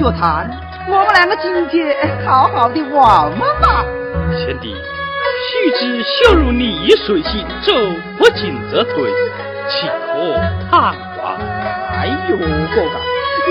[0.00, 0.48] 学堂，
[0.88, 3.84] 我们两个今天好好的玩玩嘛。
[4.32, 7.74] 贤弟，须知修如逆水行舟，
[8.16, 8.94] 不进则退，
[9.68, 10.80] 岂可贪
[11.22, 11.36] 玩？
[11.98, 12.98] 哎呦，哥哥，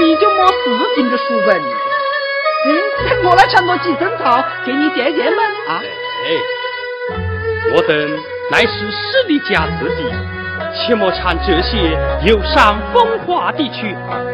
[0.01, 0.55] 你就莫死
[0.95, 1.61] 盯着书本。
[2.65, 5.79] 嗯，我来唱个几声草，给你解解闷啊。
[6.25, 6.27] 哎，
[7.75, 7.95] 我等
[8.49, 10.03] 乃是实力家子弟，
[10.73, 14.25] 切莫唱这些有伤风化的曲儿，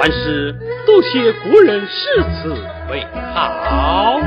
[0.00, 0.52] 还是
[0.86, 2.56] 读些古人诗词
[2.90, 4.20] 为好。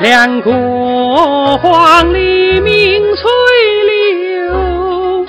[0.00, 3.30] 两国黄鹂鸣翠
[3.86, 5.26] 柳，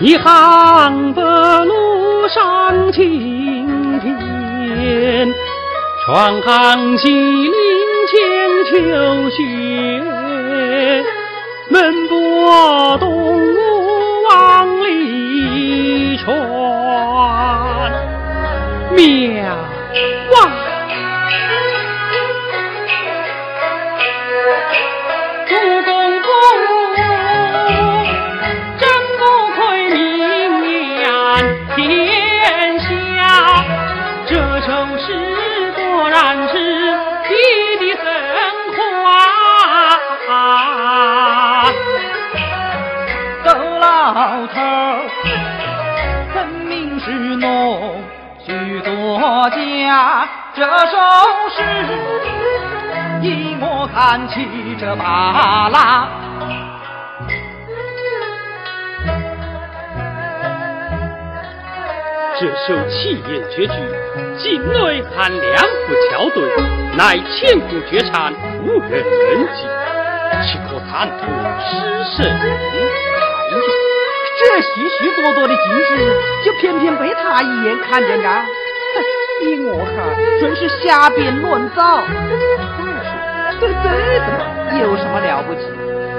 [0.00, 5.32] 一行白鹭上青天。
[6.04, 7.52] 窗行西岭
[8.10, 8.14] 千
[8.70, 9.40] 秋雪，
[11.70, 13.11] 门泊东
[50.54, 50.96] 这首
[51.54, 51.62] 诗
[53.20, 54.34] 依我看起
[54.80, 56.08] 这罢了。
[62.40, 63.74] 这首七言绝句，
[64.38, 66.42] 境内含两副桥对，
[66.96, 68.32] 乃千古绝唱，
[68.62, 69.68] 无人能及，
[70.42, 71.26] 岂可贪图
[71.60, 72.56] 诗神开眼？
[74.40, 75.90] 这许许多多的景致，
[76.44, 78.42] 就偏偏被他一眼看见了。
[79.72, 79.96] 我看，
[80.38, 82.02] 准是瞎编乱造。
[83.60, 83.72] 这这
[84.20, 84.38] 怎么
[84.80, 85.60] 有什么了不起？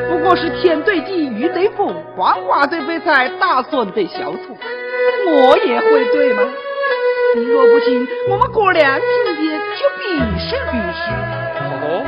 [0.10, 4.58] 不过是天对地，雨对风，黄瓜对白菜，大蒜对小葱。
[5.28, 6.44] 我也会对吗？
[7.36, 11.12] 你若不信，我们哥俩今天就比试比试。
[11.86, 12.06] 哦，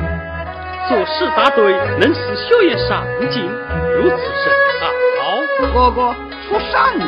[0.87, 3.43] 做事答对，能使学业上进，
[3.97, 4.83] 如此甚好。
[5.73, 6.15] 哥哥
[6.47, 7.05] 出上联，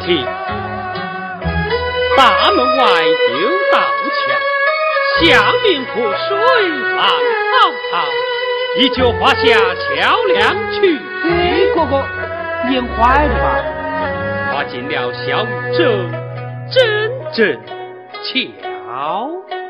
[0.00, 0.26] 听，
[2.18, 3.78] 大门外有道
[4.10, 4.34] 桥，
[5.20, 5.94] 下面河
[6.26, 6.36] 水
[6.96, 7.92] 浪滔滔，
[8.76, 10.98] 一脚滑下桥梁去。
[11.22, 11.28] 哎，
[11.76, 12.04] 哥哥，
[12.68, 13.46] 念坏了吧？
[14.52, 15.46] 画进了小宇
[15.78, 15.80] 宙，
[16.72, 17.56] 真正
[18.24, 18.26] 巧。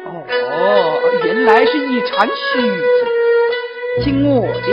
[0.07, 2.33] 哦，原来是一场虚
[2.63, 4.67] 字，听我的。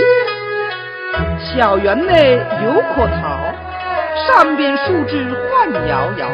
[1.43, 3.51] 小园内有棵桃，
[4.25, 6.29] 上边树枝晃摇摇，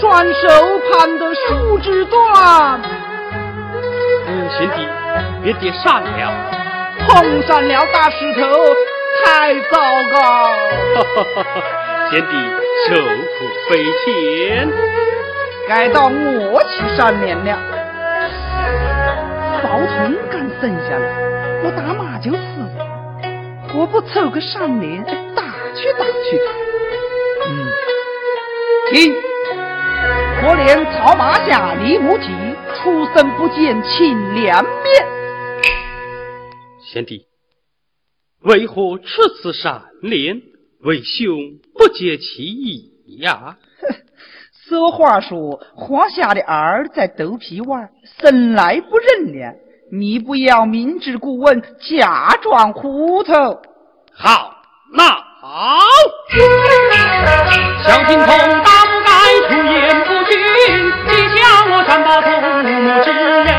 [0.00, 0.48] 双手
[0.90, 2.80] 攀得树枝断。
[4.26, 4.86] 嗯，贤弟，
[5.42, 6.32] 别跌上了，
[7.06, 8.40] 碰上了大石头，
[9.24, 9.78] 太糟
[10.12, 10.16] 糕。
[12.10, 12.32] 贤弟
[12.88, 13.36] 受苦
[13.68, 14.68] 非浅，
[15.68, 17.58] 该到我去上联了。
[19.62, 21.04] 包同刚生下来，
[21.64, 22.38] 我打马就死
[22.78, 22.86] 了。
[23.74, 25.02] 我不凑个上联，
[25.34, 25.42] 打
[25.74, 26.44] 去打去的。
[27.46, 27.50] 嗯，
[28.90, 29.14] 听，
[30.40, 32.28] 可怜草马下离无极，
[32.74, 35.06] 出生不见亲两面。
[36.80, 37.26] 贤弟，
[38.42, 40.40] 为何出此善联？
[40.82, 42.88] 为兄不解其意
[43.20, 43.56] 呀。
[44.52, 47.90] 俗话说，皇下的儿在肚皮外，
[48.20, 49.56] 生来不认脸。
[49.90, 53.32] 你不要明知故问，假装糊涂。
[54.12, 54.54] 好，
[54.92, 55.04] 那
[55.40, 55.80] 好。
[57.82, 58.26] 小金童
[58.62, 58.84] 大
[59.18, 59.74] 不该出言
[60.04, 60.32] 不逊，
[61.06, 61.38] 你叫
[61.70, 63.50] 我三大父母之人，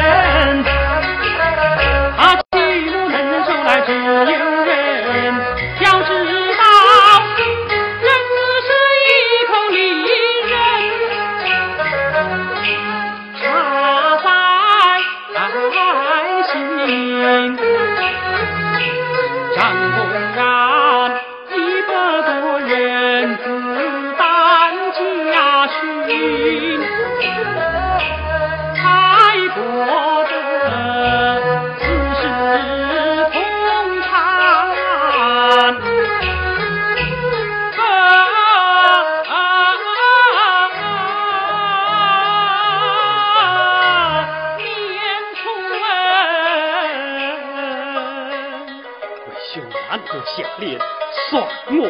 [51.70, 51.88] 难得下联，算我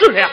[0.00, 0.28] 是了。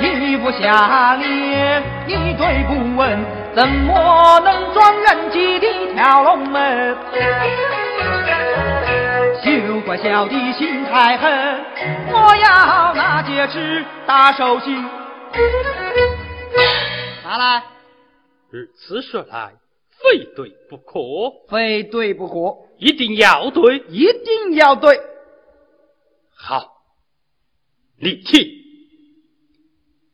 [0.00, 3.24] 一不下脸，一对不问，
[3.54, 6.96] 怎么能装人机的跳龙门？
[9.42, 11.64] 休怪小弟心太狠，
[12.10, 14.84] 我要拿戒指打手心。
[17.24, 17.62] 拿来，
[18.50, 19.52] 如此说来，
[20.02, 20.98] 非对不可，
[21.48, 22.34] 非对不可，
[22.78, 24.98] 一定要对，一定要对。
[26.46, 26.74] 好，
[27.96, 28.36] 立起，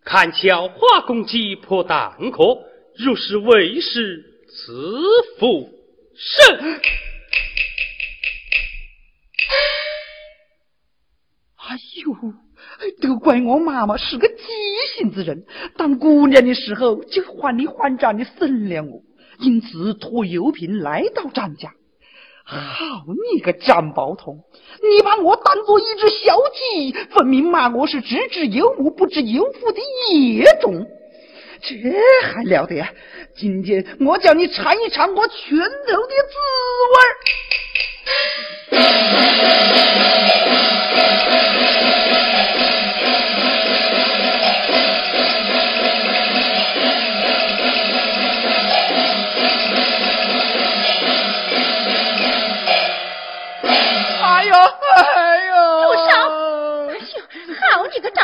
[0.05, 2.63] 看巧花公鸡破蛋壳，
[2.97, 5.01] 如是为师赐
[5.41, 5.69] 福
[6.15, 6.81] 胜。
[11.57, 12.15] 哎呦，
[13.01, 14.45] 都怪我妈妈是个急
[14.97, 15.45] 性子人，
[15.77, 19.03] 当姑娘的时候就还你还账的省了我，
[19.41, 21.75] 因此托油瓶来到张家。
[22.51, 24.41] 好你个张宝通，
[24.83, 29.81] 你把我当做一只小鸡，分明骂我是只知有母不知有父的
[30.13, 30.85] 野种，
[31.63, 31.77] 这
[32.23, 32.91] 还了得呀！
[33.37, 36.35] 今天我叫你尝一尝我拳头的滋
[36.91, 36.97] 味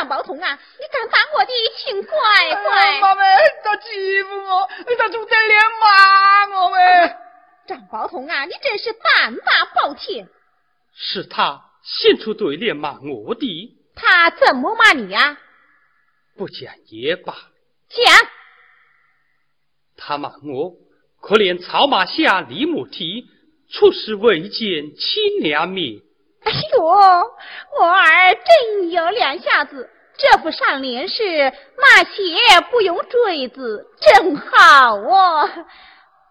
[0.07, 2.11] 宝通啊，你敢打我的亲乖
[2.63, 3.01] 乖？
[3.01, 3.21] 妈妈，
[3.63, 7.17] 他欺负我，他总在连骂我们。
[7.67, 10.27] 张宝通啊，你真是胆大包天。
[10.93, 13.77] 是他先出对联骂我的。
[13.95, 15.37] 他怎么骂你呀？
[16.37, 17.33] 不讲也罢。
[17.89, 18.13] 讲。
[19.97, 20.73] 他骂我
[21.21, 23.27] 可怜草马下李母蹄，
[23.69, 26.01] 出师未见亲娘面。
[26.43, 29.89] 哎呦，我儿真有两下子。
[30.17, 35.47] 这副上联是骂鞋不用坠子，真好哦。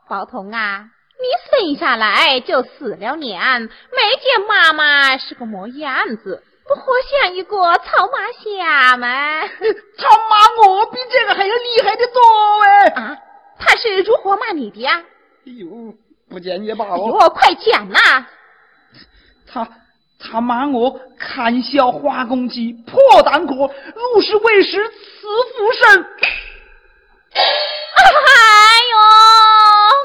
[0.08, 0.86] 宝童啊，
[1.20, 1.26] 你
[1.70, 9.42] 生下来就死了娘，没见妈妈是个模样子，不活像一个草马虾吗？
[9.46, 12.20] 他骂我比这个还要厉害的多
[12.64, 12.88] 哎！
[13.04, 13.16] 啊，
[13.56, 15.00] 他是如何骂你的呀？
[15.46, 15.94] 哎呦，
[16.28, 17.18] 不见也罢哦。
[17.20, 18.26] 哎呦，快讲呐！
[19.46, 19.68] 他。
[20.18, 26.04] 他骂我看笑花公鸡破蛋壳，如是为师赐福生。
[27.34, 27.40] 哎
[28.92, 28.96] 呦，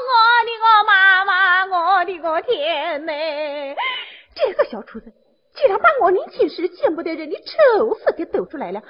[0.08, 0.12] 我
[0.44, 3.12] 的个妈妈，我的个天呐！
[4.34, 5.12] 这个小畜生，
[5.54, 8.82] 竟然把我年轻时见不得人的丑事给抖出来了！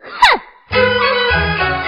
[0.00, 1.87] 哼！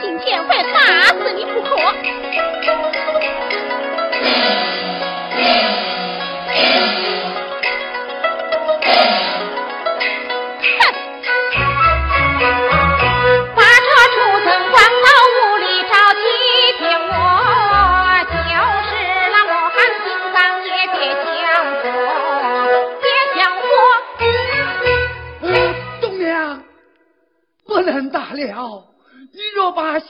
[0.00, 1.76] 今天非打死你不可！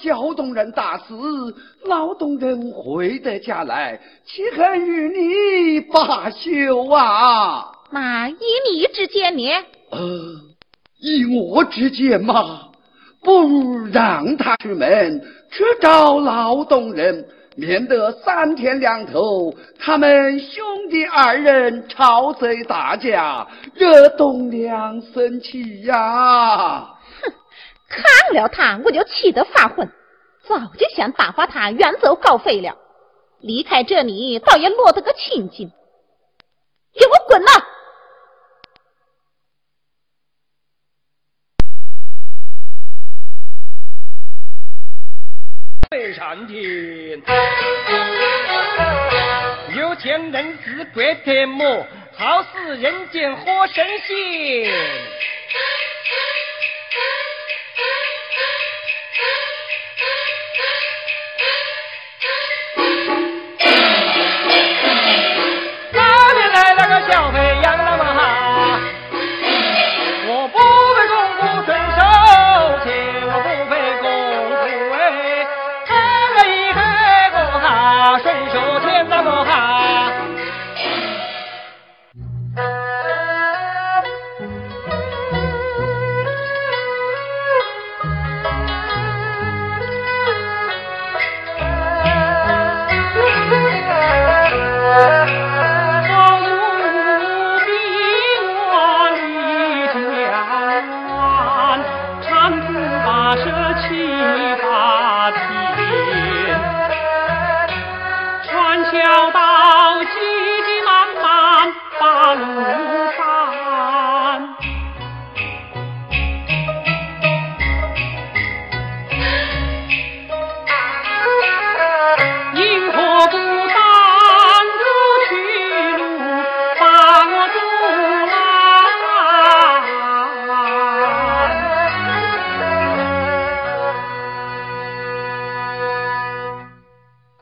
[0.06, 1.52] 小动人打死，
[1.84, 7.72] 劳动人回得家来，岂肯与你罢休啊？
[7.90, 8.34] 那以
[8.70, 9.42] 你之见呢？
[9.90, 9.98] 呃，
[11.00, 12.68] 以我之见嘛，
[13.24, 15.20] 不如让他出门
[15.50, 23.44] 去找劳动人，免得三天两头他们兄弟二人吵嘴打架，
[23.74, 26.95] 惹东娘生气呀。
[27.88, 28.02] 看
[28.34, 29.88] 了他，我就气得发昏，
[30.48, 32.76] 早就想打发他远走高飞了。
[33.40, 35.70] 离开这里，倒也落得个清净。
[36.92, 37.48] 给我滚了！
[45.90, 47.22] 北上天，
[49.76, 54.72] 有钱人自贵天魔，好似人间活神仙。
[67.08, 67.65] 小飞呀。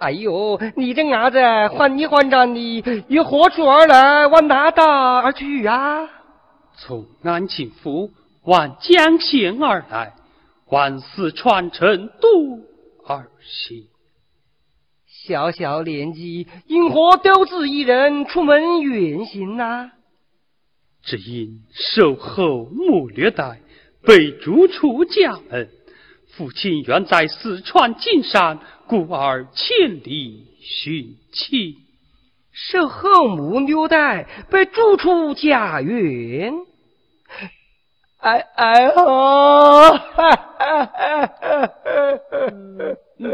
[0.05, 4.85] 哎呦，你这伢子换你还账的，又何处而来，往哪打
[5.21, 6.07] 而去啊？
[6.77, 8.11] 从安庆府
[8.43, 10.13] 往江县而来，
[10.67, 12.61] 往四川成都
[13.07, 13.87] 而行。
[15.07, 19.91] 小小年纪，因何独自一人出门远行呢？
[21.03, 23.59] 只因受后母虐待，
[24.03, 25.67] 被逐出家门。
[26.37, 31.77] 父亲远在四川金山，故而千里寻亲。
[32.51, 36.55] 是后母虐待，被逐出家园。
[38.19, 40.01] 哎哎哦！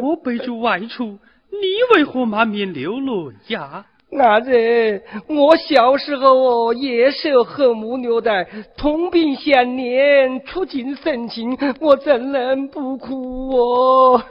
[0.03, 1.19] 我被逐外出。
[1.51, 1.59] 你
[1.95, 3.87] 为何满面流泪呀？
[4.13, 8.45] 伢子，我小时候哦也受后母虐待，
[8.77, 14.25] 同病相怜，触景生情，我怎能不哭哦？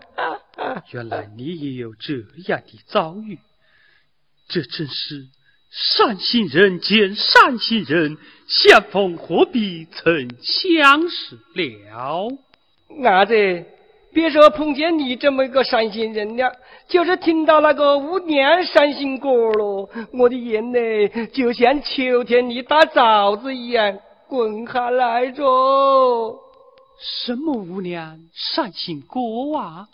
[0.90, 2.14] 原来你也有这
[2.46, 3.38] 样的遭遇，
[4.48, 5.26] 这真是
[5.70, 8.16] 善心人见善心人，
[8.48, 12.30] 相逢何必曾相识了。
[13.02, 13.64] 伢子。
[14.18, 16.52] 别说碰见你这么一个善心人了，
[16.88, 23.96] 就是听到那个五娘伤心歌了，我的眼泪就像秋天里打枣子一样
[24.26, 25.44] 滚下来着。
[27.00, 29.20] 什么五娘伤心歌
[29.56, 29.86] 啊？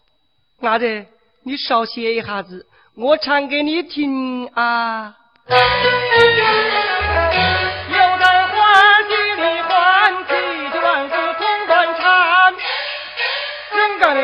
[0.63, 1.05] 伢子，
[1.43, 2.65] 你少歇一下子，
[2.97, 5.15] 我唱给你听啊。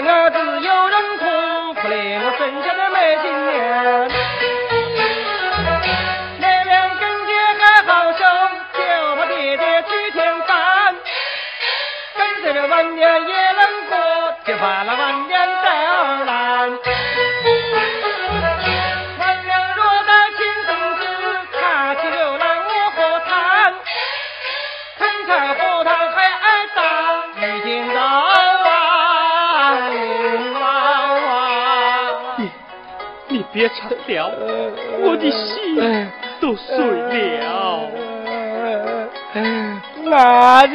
[0.03, 1.25] 我只有人哭，
[1.75, 3.25] 可怜我剩下的美金
[34.09, 34.31] 了，
[35.03, 35.77] 我的心
[36.41, 36.77] 都碎
[37.39, 37.89] 了，
[40.05, 40.67] 哪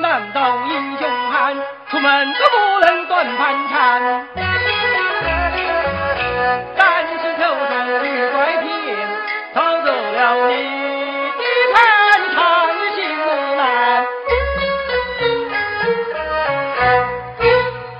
[0.00, 0.06] 子？
[1.90, 3.74] 出门都不能断盘缠，
[6.76, 7.72] 担心头中
[8.04, 8.66] 遇拐骗，
[9.54, 10.52] 逃走了你
[11.32, 11.76] 的盘
[12.34, 12.36] 缠
[12.94, 12.96] 心
[13.56, 13.60] 难。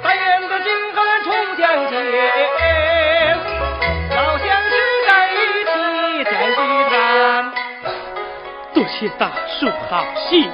[0.03, 1.27] 但愿得今后能重
[1.57, 1.93] 相见，
[4.15, 4.71] 老相识
[5.09, 5.67] 在一起
[6.25, 6.57] 再聚
[6.91, 6.93] 餐。
[8.75, 9.23] 多谢大
[9.59, 10.53] 叔好心。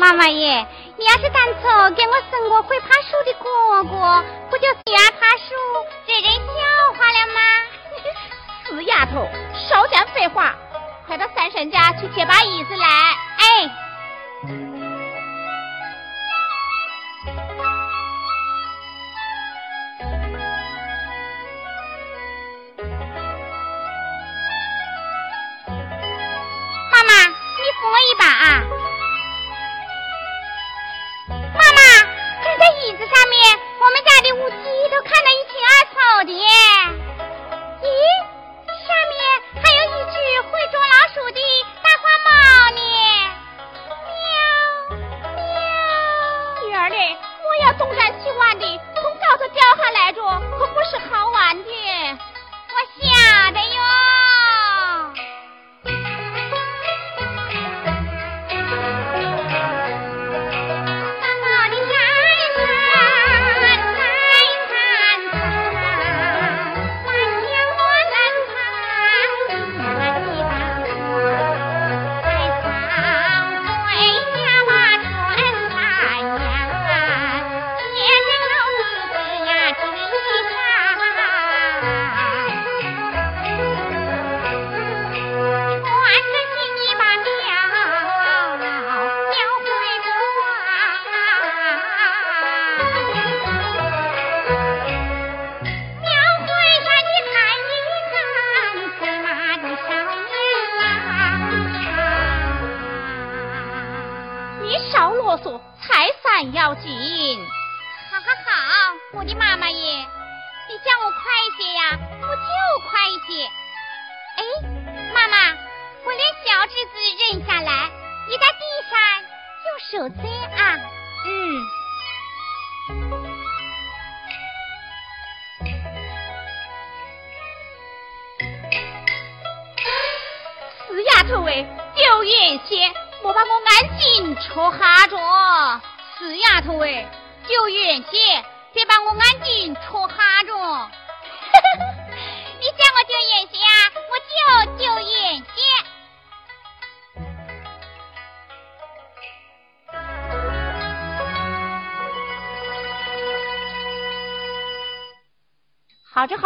[0.00, 5.54] 妈妈耶，你要是敢初给我生个会爬树的哥哥，不就是也爬树
[6.06, 7.40] 惹人笑话了吗？
[8.64, 9.28] 死丫头，
[9.68, 10.54] 少讲废话，
[11.06, 12.86] 快到三婶家去借把椅子来。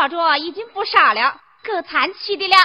[0.08, 2.56] 着已经不少了，够咱吃的了。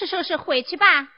[0.00, 1.08] 收拾收拾回去吧？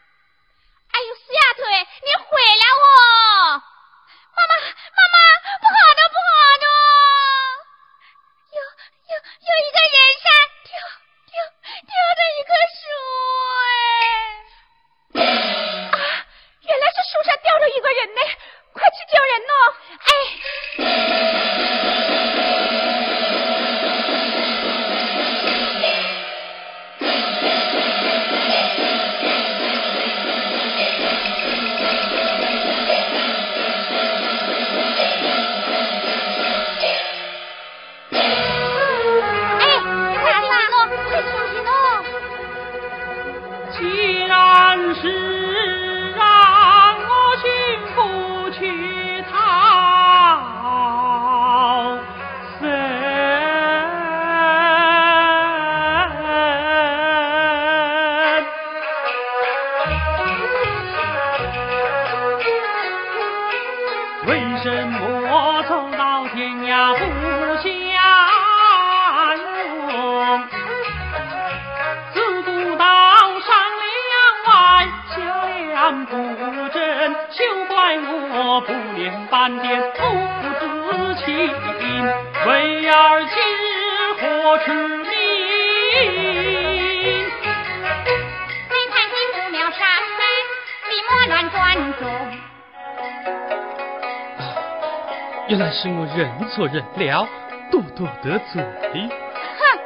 [96.16, 97.26] 认错人了，
[97.70, 98.62] 多多得罪。
[98.62, 99.78] 哼，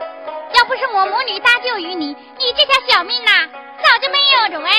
[0.54, 3.30] 要不是我母女搭救于你，你这条小命呐、
[3.82, 4.72] 早就没有了哎。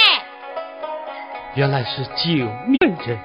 [1.55, 3.17] 原来是救命人，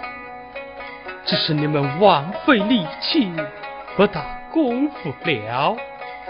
[1.24, 3.32] 只是你们枉费力气，
[3.96, 5.76] 不打功夫了。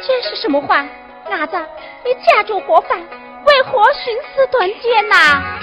[0.01, 0.85] 这是什么话？
[1.31, 1.57] 伢子，
[2.05, 2.99] 你家住何方？
[2.99, 5.59] 为何寻死断剑呐？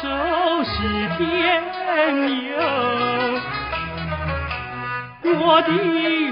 [0.00, 0.08] 手
[0.64, 0.70] 是
[1.18, 1.20] 天
[2.46, 2.56] 佑，
[5.24, 5.70] 我的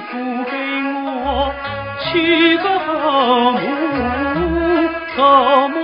[0.09, 0.11] 父
[0.45, 0.53] 给
[1.05, 1.07] 我
[2.01, 2.09] 娶
[2.57, 2.89] 个后
[3.53, 3.57] 母，
[5.17, 5.19] 后
[5.69, 5.78] 母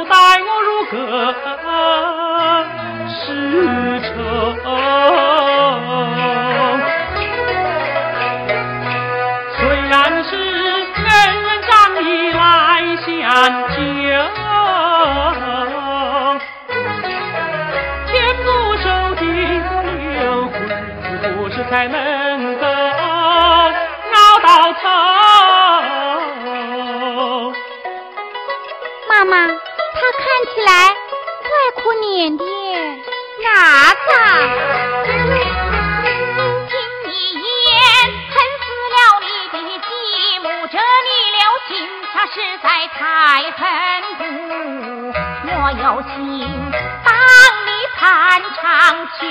[49.20, 49.22] 去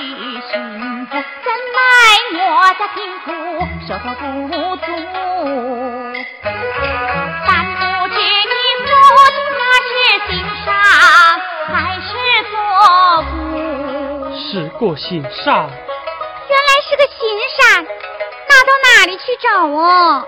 [0.50, 1.78] 幸福，怎奈
[2.32, 2.42] 我
[2.78, 3.26] 家贫苦，
[3.86, 4.04] 手头
[4.48, 4.82] 不足。
[7.46, 8.86] 但不知你父
[9.34, 9.92] 亲他是
[10.30, 10.32] 心
[10.64, 10.66] 上
[11.68, 12.08] 还是
[12.50, 12.54] 作
[13.30, 13.32] 古？
[14.36, 14.42] 是
[14.78, 15.46] 过心上，
[16.48, 17.18] 原来是个心
[17.56, 17.86] 善，
[18.48, 20.26] 那到哪里去找哦？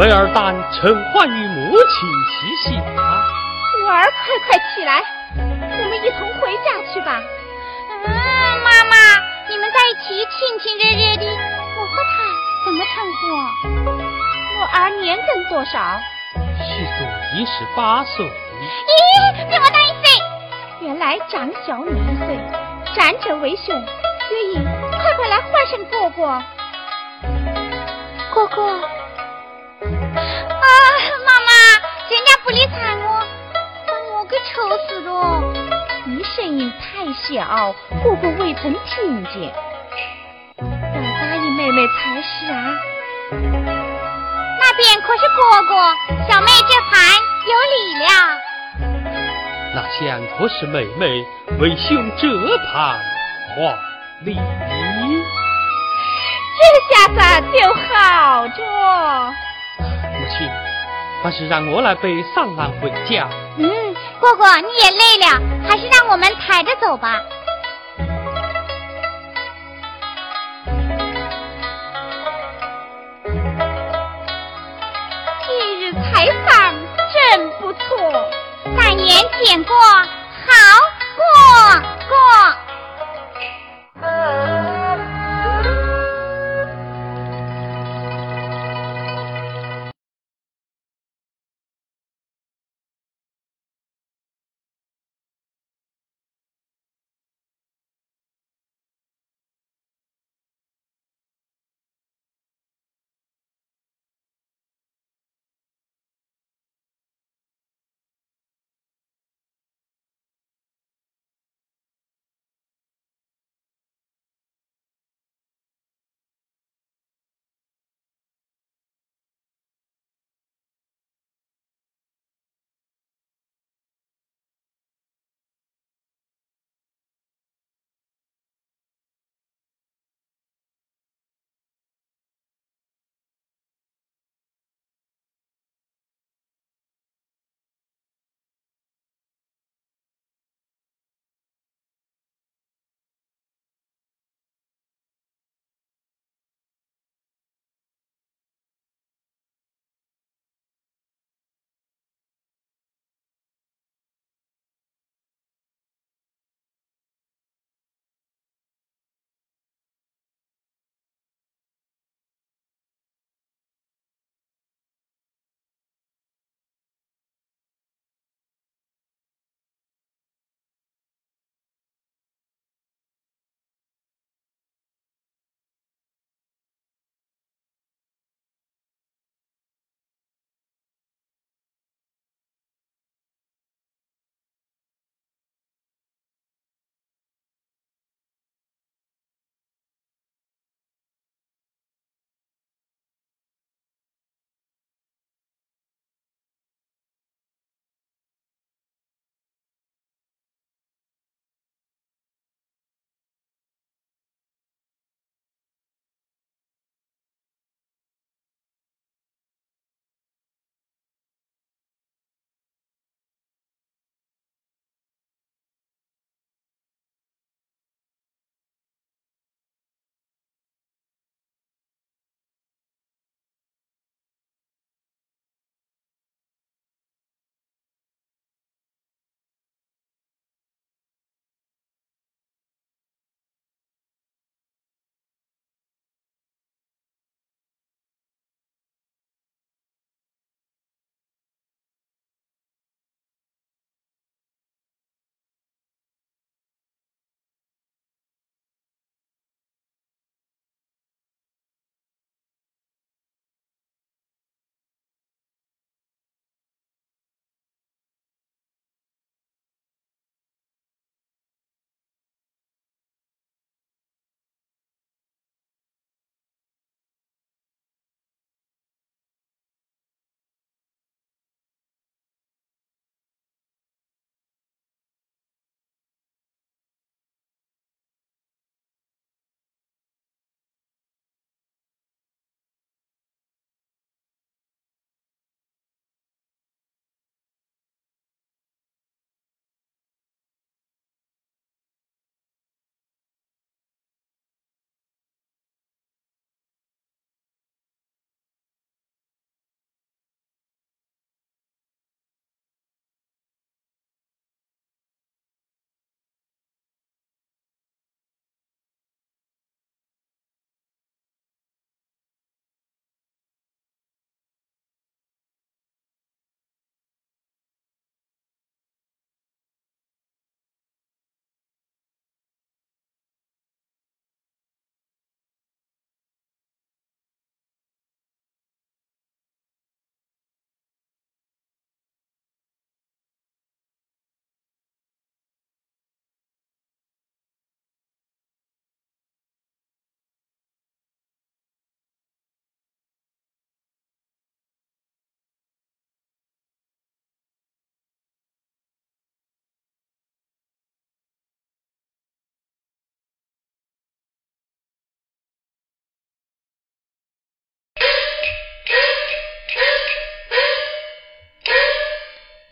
[0.00, 3.20] 为儿但曾唤与母亲嬉戏啊！
[3.84, 5.04] 我儿快快起来，
[5.36, 7.20] 我们一同回家去吧。
[8.06, 8.08] 嗯，
[8.64, 8.96] 妈妈，
[9.50, 11.26] 你们在一起亲亲热热的，
[11.76, 12.24] 我和他
[12.64, 13.28] 怎么称呼？
[14.60, 16.00] 我儿年庚多少？
[16.32, 17.04] 虚度
[17.36, 20.08] 一十八岁，咦，比我大一岁。
[20.80, 22.40] 原来长小你一岁，
[22.94, 23.78] 长者为兄。
[24.30, 26.42] 月影，快快来唤声哥哥。
[28.32, 28.89] 哥哥。
[34.60, 35.08] 把我给愁死了。
[36.04, 39.52] 你声音太小，哥哥未曾听见。
[40.58, 40.66] 要
[41.18, 42.74] 答应妹妹才是啊。
[44.58, 45.72] 那边可是哥哥，
[46.28, 46.92] 小妹这盘
[47.48, 48.08] 有礼了。
[49.72, 51.24] 那厢可是妹妹
[51.58, 52.28] 为兄这
[52.66, 52.98] 盘
[53.48, 53.78] 还
[54.24, 54.36] 礼。
[56.58, 56.62] 这
[56.94, 57.16] 下子
[57.52, 58.58] 就好着。
[59.78, 60.46] 母亲，
[61.22, 63.28] 还是让我来背上岸回家。
[64.20, 67.20] 嗯，蝈蝈，你也累了，还是让我们抬着走吧。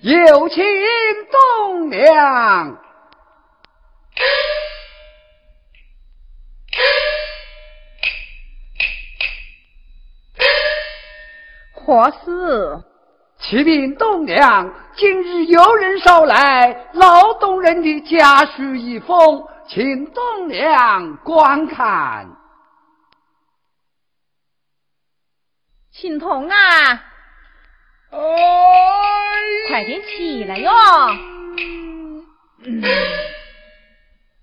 [0.09, 0.65] 有请
[1.31, 2.79] 东娘。
[11.75, 12.83] 何事？
[13.39, 22.35] 启禀东娘，今日有人捎来劳动人的家书一封，请东娘观看。
[25.93, 27.03] 青铜啊，哎，
[28.11, 30.71] 快点起来哟！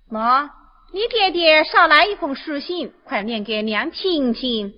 [0.09, 0.49] 妈，
[0.93, 4.74] 你爹爹捎来一封书信，快念给娘听听。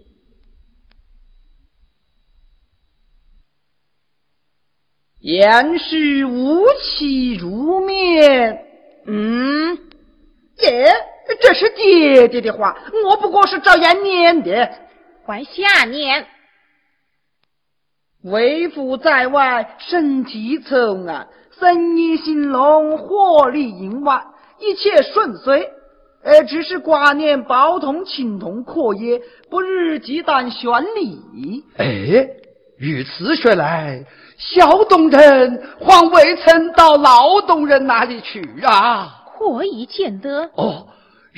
[5.19, 8.65] 言是无期如面。
[9.05, 9.77] 嗯，
[10.59, 10.93] 耶，
[11.41, 14.88] 这是爹爹的话，我不过是照样念的。
[15.25, 16.25] 快下念。
[18.30, 21.28] 为父在外，身体丑安，
[21.59, 24.21] 生意兴隆，获利盈万，
[24.59, 25.69] 一切顺遂。
[26.23, 31.63] 呃，只是挂念宝同情同可也，不日即当选礼。
[31.78, 32.28] 哎，
[32.78, 34.03] 如此说来。
[34.38, 39.23] 小东人还未曾到劳动人那里去啊？
[39.25, 40.49] 何以见得？
[40.53, 40.88] 哦，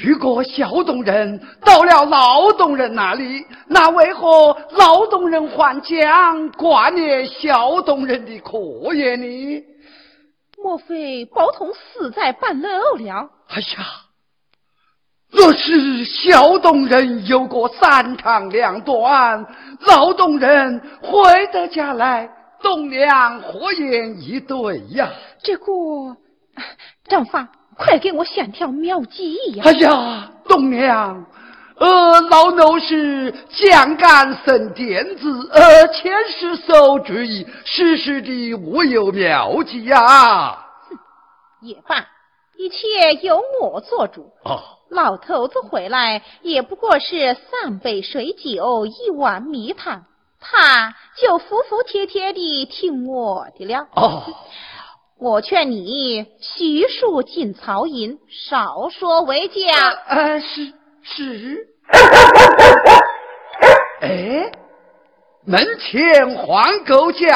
[0.01, 9.63] 如果小东人到了劳动人那里，那为何劳动人还将挂念小东人的课业呢？
[10.61, 13.29] 莫非包同死在半路了？
[13.47, 13.85] 哎呀，
[15.31, 19.45] 若是小东人有个三长两短，
[19.81, 22.29] 劳动人回得家来。
[22.61, 25.09] 东娘何言一对呀？
[25.41, 25.65] 这个
[27.07, 27.37] 丈夫，
[27.79, 29.63] 快给我想条妙计呀！
[29.65, 31.25] 哎呀，东娘，
[31.77, 40.57] 呃，老奴是将干生点子，呃，千事受主意，时时的我有妙计呀。
[40.89, 40.97] 哼，
[41.61, 42.05] 也罢，
[42.57, 44.29] 一切由我做主。
[44.43, 44.59] 哦，
[44.89, 50.03] 老头子回来也不过是三杯水酒，一碗米汤。
[50.41, 53.87] 他就服服帖帖的听我的了。
[53.93, 54.23] 哦，
[55.19, 59.89] 我劝你徐庶进曹营，少说为佳。
[60.07, 60.71] 呃，是
[61.03, 61.67] 是。
[63.99, 64.49] 哎，
[65.45, 67.27] 门前黄狗叫，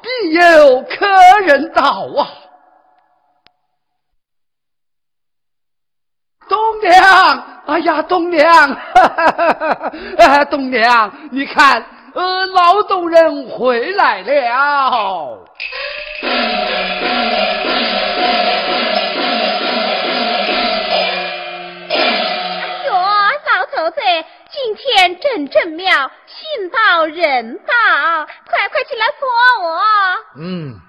[0.00, 1.06] 必有客
[1.44, 2.32] 人到啊！
[6.48, 8.72] 东娘，哎呀，东娘，
[10.16, 11.84] 哎， 东娘，你看。
[12.14, 15.38] 呃，劳动人回来了。
[21.90, 24.00] 哎呦，老头子，
[24.50, 27.72] 今天真正妙，信到人到，
[28.46, 29.28] 快快起来说
[29.62, 29.80] 我。
[30.38, 30.80] 嗯。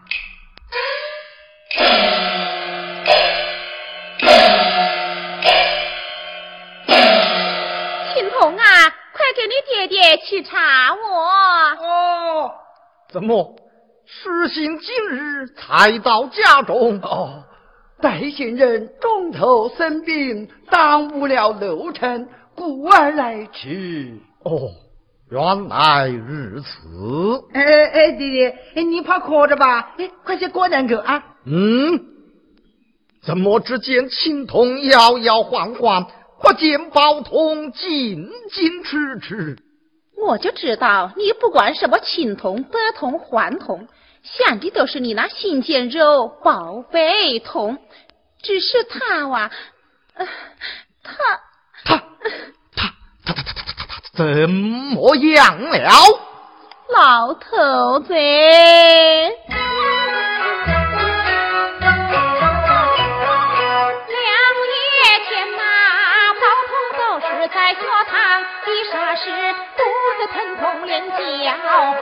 [9.35, 11.27] 给你爹爹去查我
[11.81, 12.53] 哦，
[13.09, 13.55] 怎么
[14.21, 16.99] 实行今日才到家中？
[17.01, 17.43] 哦，
[17.99, 24.17] 带行人中途生病，耽误了路程，故而来迟。
[24.43, 24.69] 哦，
[25.31, 27.43] 原来如此。
[27.53, 28.45] 哎哎，弟弟，
[28.75, 29.93] 哎，你怕渴着吧？
[29.97, 31.23] 哎，快些过两个啊。
[31.45, 31.99] 嗯，
[33.23, 36.05] 怎么只见青铜摇摇晃晃？
[36.41, 39.57] 不见宝通进进迟迟，
[40.17, 43.87] 我就知道你不管什么青铜、白铜、黄铜，
[44.23, 47.77] 想的都是你那新鲜肉宝贝童。
[48.41, 49.51] 只是他哇，
[50.15, 50.25] 他
[51.05, 51.13] 他
[51.85, 52.03] 他他
[52.75, 52.83] 他
[53.25, 53.43] 他他他
[53.87, 55.89] 他怎么样了？
[56.89, 58.13] 老头子。
[67.53, 69.29] 在学堂的啥时，
[69.77, 69.83] 肚
[70.17, 71.15] 子疼痛连叫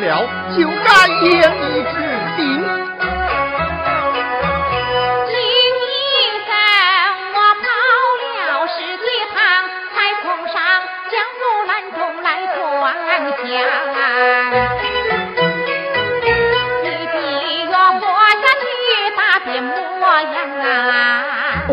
[0.00, 0.26] 了
[0.56, 1.94] 就该应一治
[2.36, 2.40] 病
[5.26, 5.32] 今
[6.46, 6.50] 生
[7.34, 7.64] 我跑
[8.48, 9.38] 了十几趟
[10.48, 10.56] 上
[11.92, 12.24] 中来
[13.22, 13.94] 你下
[19.16, 19.20] 大
[19.60, 19.68] 模
[20.22, 20.64] 样啊
[21.68, 21.70] 哦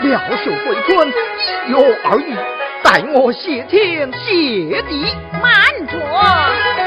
[0.00, 0.04] 妙
[0.44, 2.34] 手回春一哟而已
[2.82, 5.16] 待我谢天谢地。
[5.40, 5.52] 慢
[5.86, 6.81] 着。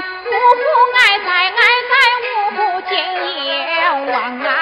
[0.00, 2.58] 家，你必要活下去大变模
[3.76, 4.59] 样啊！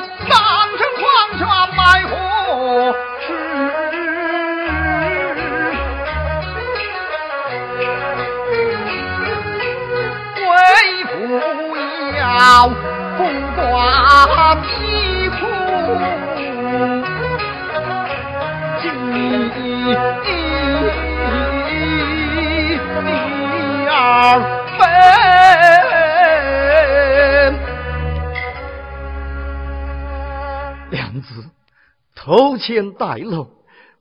[32.61, 33.49] 前带路，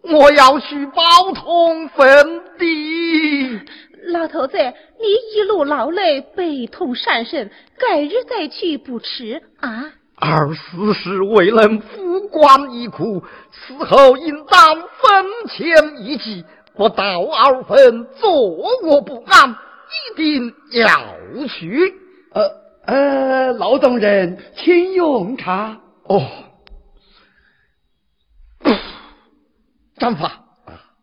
[0.03, 3.59] 我要去包通坟地。
[4.11, 9.91] 老头子，你一路劳累，悲痛善神，改日再去不迟啊。
[10.15, 16.43] 儿死时未能复关一哭，死后应当分钱一计，
[16.75, 21.93] 不到二分，坐卧不安，一定要去。
[22.33, 22.43] 呃
[22.85, 25.77] 呃，劳动人，请用茶。
[26.03, 26.21] 哦。
[29.99, 30.45] 张发，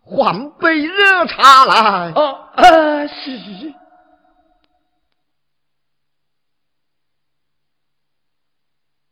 [0.00, 2.12] 换杯热茶来。
[2.12, 3.74] 哦，呃，是。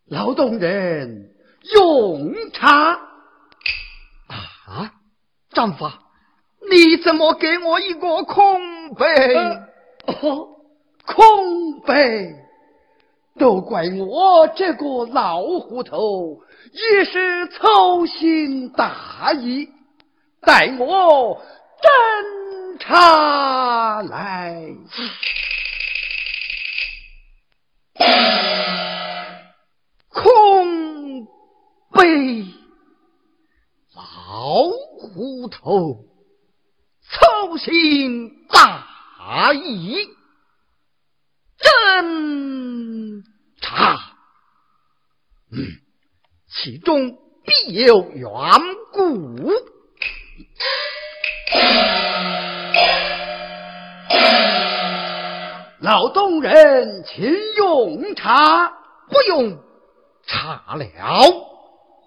[0.06, 1.34] 劳动人
[1.74, 2.92] 用茶。
[4.66, 4.92] 啊，
[5.50, 5.98] 张发，
[6.70, 9.04] 你怎么给我一个空杯？
[10.06, 10.48] 哦，
[11.04, 12.34] 空杯，
[13.38, 19.68] 都怪我这个老糊涂，一时粗心大意。
[20.44, 21.42] 待我
[21.80, 24.62] 斟茶来，
[30.10, 31.24] 空
[31.92, 32.44] 杯，
[33.94, 36.06] 老糊涂，
[37.02, 40.08] 粗心大意，
[41.58, 43.22] 斟
[43.62, 43.96] 茶，
[45.52, 45.80] 嗯，
[46.48, 48.30] 其中必有缘
[48.92, 49.73] 故。
[55.80, 58.72] 劳动人，请用茶。
[59.10, 59.58] 不用
[60.26, 60.84] 茶了。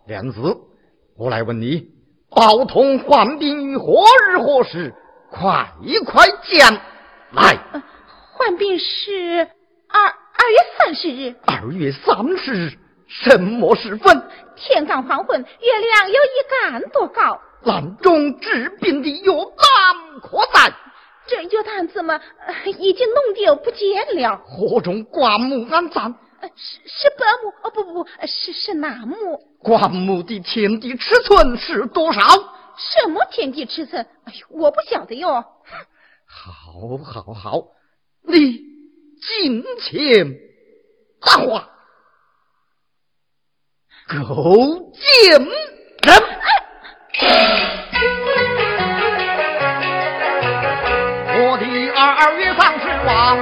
[0.07, 0.57] 娘子，
[1.15, 1.87] 我来问你，
[2.31, 4.93] 包同患病于何日何时？
[5.29, 5.69] 快
[6.05, 6.75] 快讲
[7.33, 7.55] 来。
[8.33, 9.47] 患病是
[9.87, 11.35] 二二月三十日。
[11.45, 14.23] 二月三十日，什么时分？
[14.55, 17.39] 天刚黄昏，月亮有一竿多高。
[17.63, 20.73] 郎中治病的药单可在？
[21.27, 22.21] 这药单怎么
[22.79, 24.37] 已经弄丢不见了？
[24.45, 26.15] 何中棺木安葬？
[26.55, 29.37] 是是本木哦，不不不，是是楠木。
[29.59, 32.21] 棺木的天地尺寸是多少？
[32.77, 34.07] 什么天地尺寸？
[34.23, 35.43] 哎呦，我不晓得哟。
[36.25, 37.63] 好，好，好，
[38.21, 38.61] 你
[39.19, 40.33] 金钱
[41.19, 41.69] 大话，
[44.07, 46.37] 勾践人。
[47.19, 47.25] 我
[51.57, 51.65] 的
[51.95, 53.41] 二月丧事忘不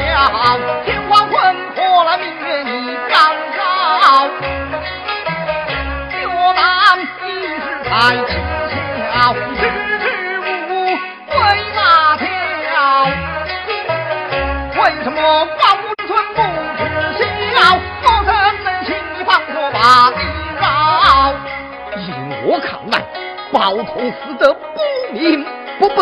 [0.00, 4.26] 了，天黄昏破了明月你刚照，
[6.10, 6.16] 就
[6.54, 7.02] 当一
[7.60, 8.32] 时才轻
[9.12, 9.60] 巧，支
[9.98, 11.38] 支吾吾为
[11.74, 12.24] 哪条？
[14.82, 15.20] 为什么
[23.52, 24.58] 来，包同死得不
[25.12, 25.44] 明
[25.78, 25.96] 不白。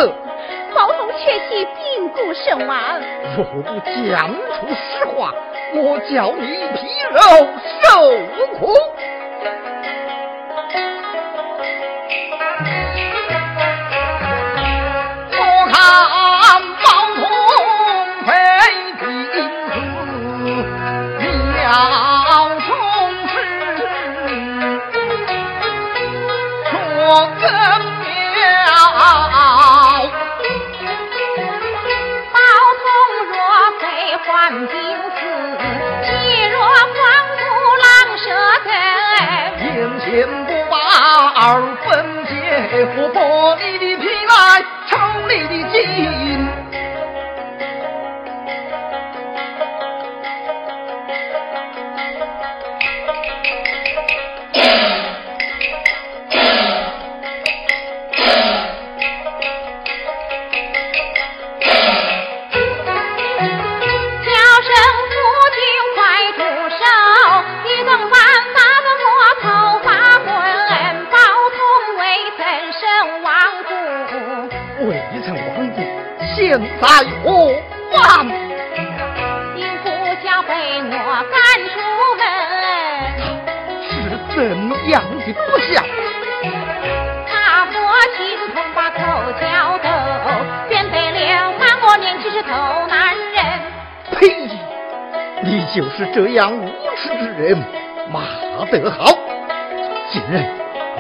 [0.75, 3.01] 包同确系病故身亡。
[3.37, 5.33] 若不讲出实话，
[5.75, 6.79] 我叫你皮
[7.11, 7.19] 肉
[7.83, 7.87] 受
[8.59, 8.73] 苦。
[95.99, 97.59] 是这样无耻之人，
[98.09, 98.21] 骂
[98.71, 99.07] 得好！
[100.13, 100.45] 今日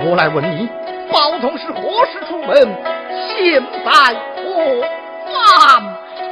[0.04, 0.68] 我来问你，
[1.12, 2.52] 包同是何时出门？
[3.28, 3.90] 现在
[4.42, 4.82] 何？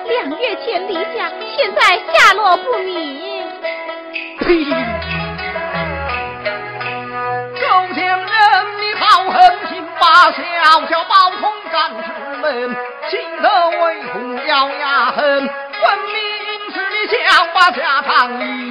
[0.08, 1.80] 两月前离家，现在
[2.12, 3.46] 下落不明。
[4.40, 4.64] 呸！
[7.54, 8.26] 周将人，
[8.80, 9.38] 你好狠
[9.68, 10.42] 心把小
[10.90, 12.10] 小包同赶出
[12.42, 12.74] 门，
[13.08, 13.46] 气得
[13.78, 15.65] 为红咬牙恨，分明是你想
[17.56, 18.65] 把家产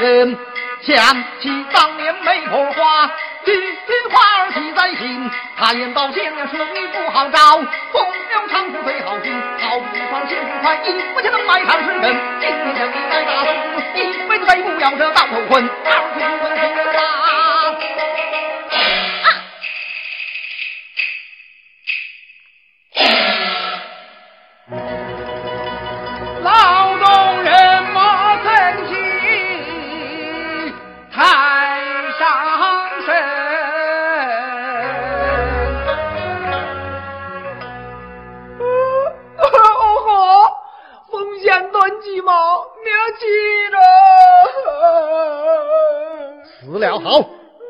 [0.00, 0.38] 人
[0.80, 0.96] 想
[1.40, 3.10] 起当年媒婆花，
[3.44, 5.30] 句句话儿记在心。
[5.56, 9.32] 他言道：见了是女不好找，风流长处最好听。
[9.58, 12.16] 好比方心不快，一不就能买上十根。
[12.40, 13.52] 今天将你来大宋，
[13.94, 15.68] 一辈子再不了这大头婚。
[15.84, 16.62] 二十不问心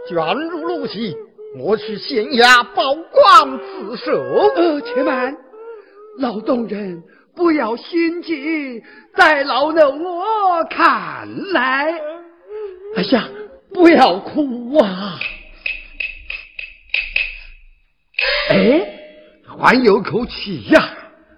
[0.08, 0.16] 卷
[0.48, 1.14] 入陆戏，
[1.58, 4.12] 我去县衙报官自首。
[4.56, 5.36] 呃，且慢，
[6.18, 7.02] 劳动人
[7.36, 8.82] 不要心急，
[9.14, 11.92] 再劳了我看来。
[12.96, 13.28] 哎呀，
[13.74, 15.18] 不要哭啊！
[18.48, 18.80] 哎，
[19.60, 20.88] 还有口气呀！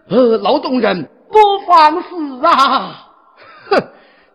[0.08, 3.10] 呃，劳动人不妨死啊！
[3.68, 3.82] 哼，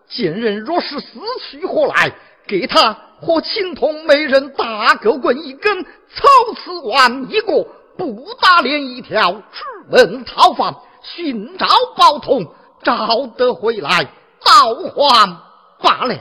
[0.09, 1.19] 贱人若是死
[1.49, 2.11] 去活来，
[2.48, 2.98] 给他。
[3.22, 7.66] 和青铜美人打狗棍一根，草刺完一个，
[7.98, 9.41] 不打脸一条，出
[9.89, 11.66] 门讨饭，寻找
[11.96, 12.46] 宝通，
[12.84, 14.06] 找得回来，
[14.43, 15.39] 倒还
[15.82, 16.14] 罢了。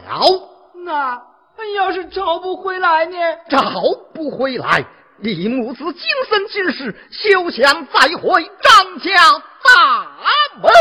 [0.77, 1.20] 那
[1.75, 3.16] 要是找不回来呢？
[3.51, 3.61] 找
[4.14, 4.87] 不回来，
[5.18, 9.11] 李母子今生今世休想再回张家
[9.64, 10.07] 大
[10.62, 10.72] 门。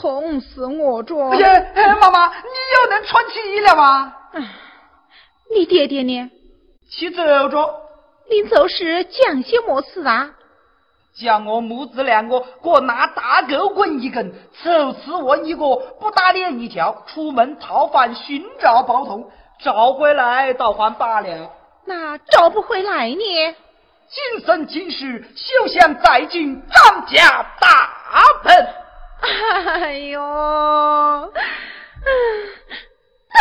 [0.00, 1.14] 痛死我着！
[1.28, 4.14] 哎呀，妈妈，你又能穿起衣了吗？
[5.54, 6.30] 你爹爹呢？
[6.90, 7.80] 去走着。
[8.30, 10.30] 临走时讲些么事啊？
[11.20, 14.32] 叫我母子两个各拿大狗棍一根，
[14.62, 19.30] 手持我一个，不打脸一条，出门逃犯寻找宝桶，
[19.62, 21.50] 找回来倒还罢了。
[21.84, 23.54] 那找不回来呢？
[24.08, 27.90] 今生今世，休想再进张家大
[28.44, 28.79] 门！
[29.20, 30.20] 哎呦！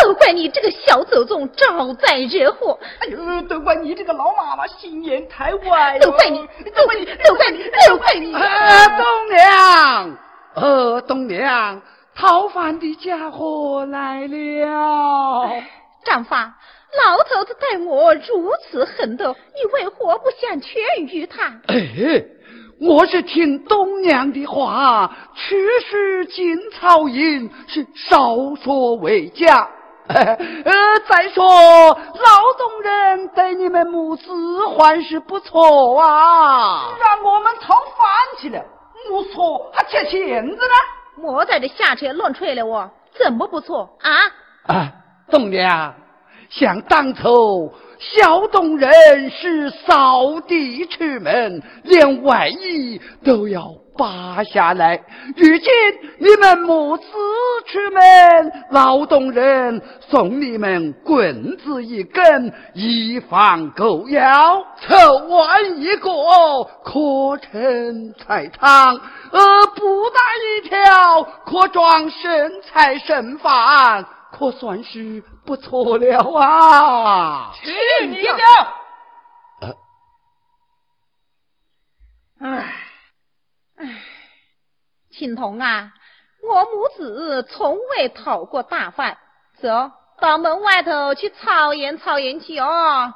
[0.03, 2.79] 都怪你这个小祖宗招灾惹祸！
[2.99, 5.99] 哎呦，都怪你这个老妈妈心眼太歪！
[5.99, 8.31] 都怪你，都怪你，都怪你，都怪你！
[8.31, 8.41] 东
[9.29, 10.17] 娘，
[10.55, 11.81] 呃，东娘，
[12.15, 15.49] 讨饭的家伙来了。
[16.05, 21.59] 张发，老头子待我如此狠毒，你为何不想劝喻他？
[21.67, 21.75] 哎，
[22.81, 29.67] 我是听东娘的话，去世进草营是少说为佳。
[30.09, 30.39] 呃，
[31.07, 34.31] 再说老东人对你们母子
[34.69, 38.07] 还是不错啊，让我们讨饭
[38.39, 38.63] 去了，
[39.07, 40.73] 不错，还欠钱子呢。
[41.17, 44.73] 莫在这瞎扯乱吹了，我怎么不错啊？
[44.73, 44.91] 啊，
[45.29, 45.93] 东娘，
[46.49, 53.69] 想当初小东人是扫地出门，连外衣都要。
[53.97, 54.95] 扒下来！
[55.35, 55.69] 如今
[56.19, 57.03] 你们母子
[57.65, 64.63] 出门，劳动人送你们棍子一根，以防狗咬。
[64.79, 64.95] 凑
[65.27, 66.09] 完一个
[66.81, 68.95] 可成菜汤，
[69.33, 77.51] 呃，不打一条可装剩菜剩饭，可算是不错了啊！
[77.55, 78.33] 去你的！
[82.39, 82.75] 唉。
[83.77, 84.03] 唉，
[85.09, 85.91] 青铜啊，
[86.43, 89.17] 我母子从未讨过大饭，
[89.59, 89.91] 走
[90.21, 93.11] 到门外头去操演操演去哦。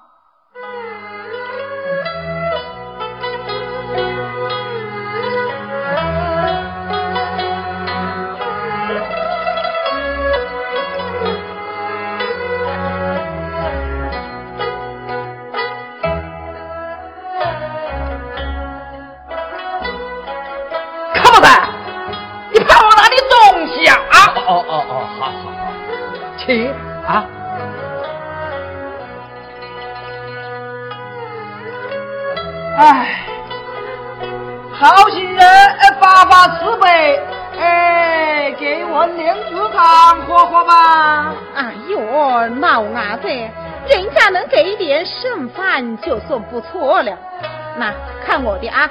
[24.53, 25.73] 哦哦哦，好好好，
[26.37, 26.71] 请
[27.07, 27.25] 啊！
[32.77, 33.25] 哎，
[34.71, 35.43] 好心人
[35.99, 37.19] 发发慈悲，
[37.59, 41.33] 哎，给我莲子汤喝喝吧。
[41.55, 41.99] 哎呦，
[42.59, 47.17] 老伢子，人家能给点剩饭就算不错了。
[47.75, 47.91] 那
[48.23, 48.87] 看我的啊！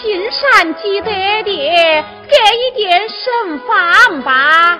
[0.00, 4.78] 行善积德的，给一点剩饭吧。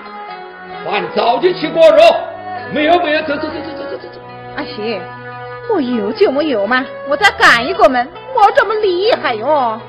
[0.85, 1.99] 饭早就吃过了，
[2.71, 4.19] 没有没有，走走走走走走走。
[4.55, 5.01] 阿喜，
[5.73, 9.79] 我有就没有嘛，我再赶一个门，我这么厉害哟。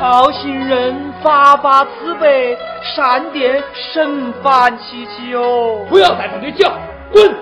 [0.00, 2.58] 好心人发发慈悲，
[2.96, 3.62] 善点
[3.92, 5.86] 剩饭吃吃哦。
[5.88, 6.72] 不要在这里叫，
[7.12, 7.32] 滚！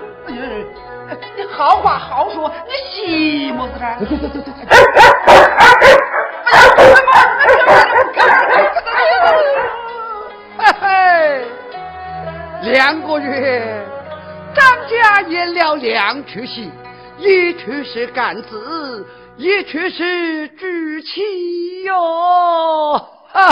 [1.35, 4.51] 你好话好说，你洗么子走走走走走。
[4.69, 4.77] 嘿
[5.81, 5.97] 嘿，
[12.61, 13.85] 两个月，
[14.53, 16.71] 张家演了两出戏，
[17.17, 19.07] 一出是干子，
[19.37, 21.93] 一出是举妻哟！
[23.31, 23.45] 哈！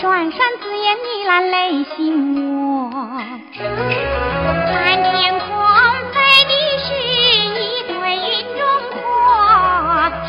[0.00, 1.98] 双双自言你那泪心
[2.36, 2.90] 窝，
[3.56, 3.58] 看
[5.02, 5.44] 天空
[6.12, 6.52] 飞的
[6.84, 8.24] 是一对云
[8.56, 8.94] 中鹤，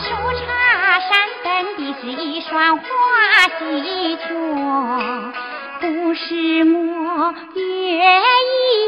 [0.01, 0.03] 树
[0.33, 0.41] 杈
[1.07, 1.09] 上
[1.43, 1.47] 等
[1.77, 2.81] 的是一双花
[3.59, 3.61] 喜
[4.17, 4.19] 鹊，
[5.79, 5.83] 不
[6.15, 6.25] 是
[6.73, 7.61] 我月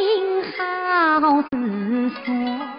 [0.09, 0.17] 影
[0.57, 0.57] 好
[1.41, 1.51] 思
[2.25, 2.72] 索。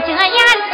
[0.00, 0.67] 这样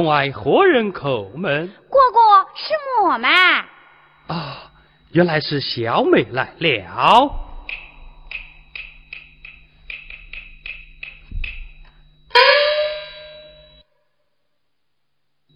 [0.00, 1.68] 门外何人叩门？
[1.90, 2.72] 哥哥，是
[3.04, 3.30] 我们。
[4.28, 4.72] 啊，
[5.12, 7.30] 原来是小美来了。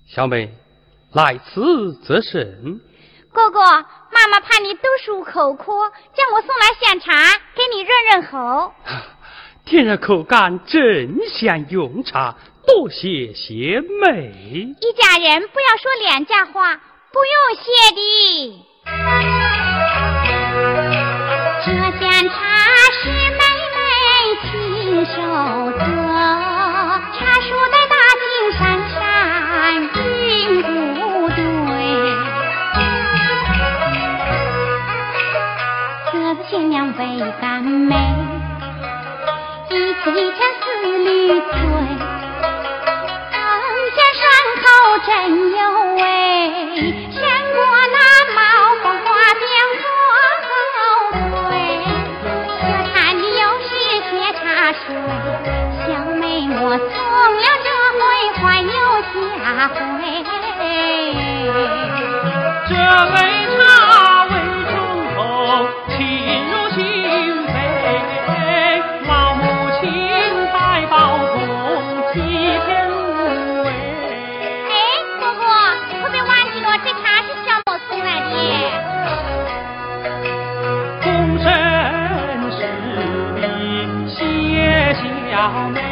[0.06, 0.52] 小美，
[1.12, 2.80] 来此则甚？
[3.32, 5.72] 哥哥，妈妈怕你读书口渴，
[6.14, 7.12] 叫我送来香茶
[7.54, 8.74] 给你润润喉。
[9.64, 12.36] 天热口干，正想用茶，
[12.66, 14.32] 多谢贤美。
[14.80, 16.80] 一家人不要说两家话，
[17.12, 18.64] 不用谢的。
[21.64, 22.34] 这香茶
[23.02, 23.38] 是妹
[23.74, 23.78] 妹
[24.42, 24.50] 亲
[25.06, 25.12] 手
[25.72, 25.82] 做，
[27.12, 28.60] 茶树在大青山
[28.90, 28.94] 上
[29.82, 31.38] 云不对。
[36.12, 37.00] 这子新娘为
[37.40, 37.94] 干妹，
[39.70, 40.64] 一次一针丝
[40.98, 41.08] 缕
[41.40, 41.52] 翠。
[45.04, 45.08] 真
[45.50, 45.58] 有
[45.96, 46.00] 味，
[47.10, 47.18] 胜
[47.52, 47.56] 过
[47.92, 47.98] 那
[48.34, 48.38] 冒
[48.82, 49.06] 风花
[49.40, 49.42] 边
[49.82, 49.84] 后
[51.32, 51.44] 悔。
[52.22, 53.68] 可叹你又是
[54.08, 54.42] 些茶
[54.72, 54.78] 水，
[55.86, 56.94] 小妹我送
[57.34, 57.68] 了这
[57.98, 58.00] 回
[58.40, 58.68] 还有
[59.10, 59.12] 下
[59.68, 59.76] 回。
[62.68, 62.72] 这
[63.12, 63.18] 杯
[85.44, 85.83] 是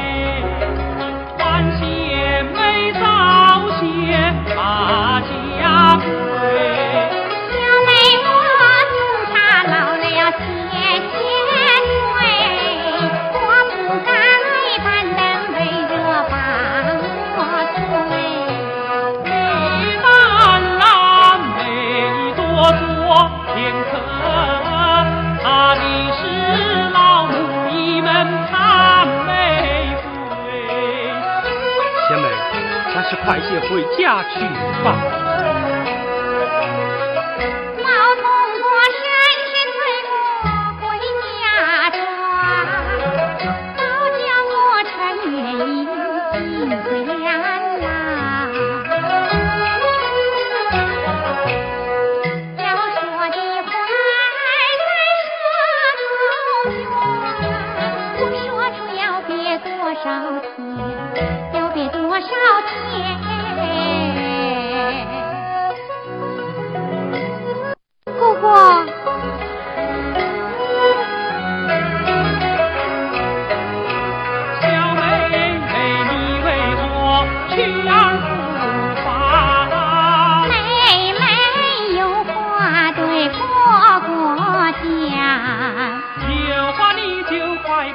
[33.33, 34.41] 快些回家去
[34.85, 35.12] 吧。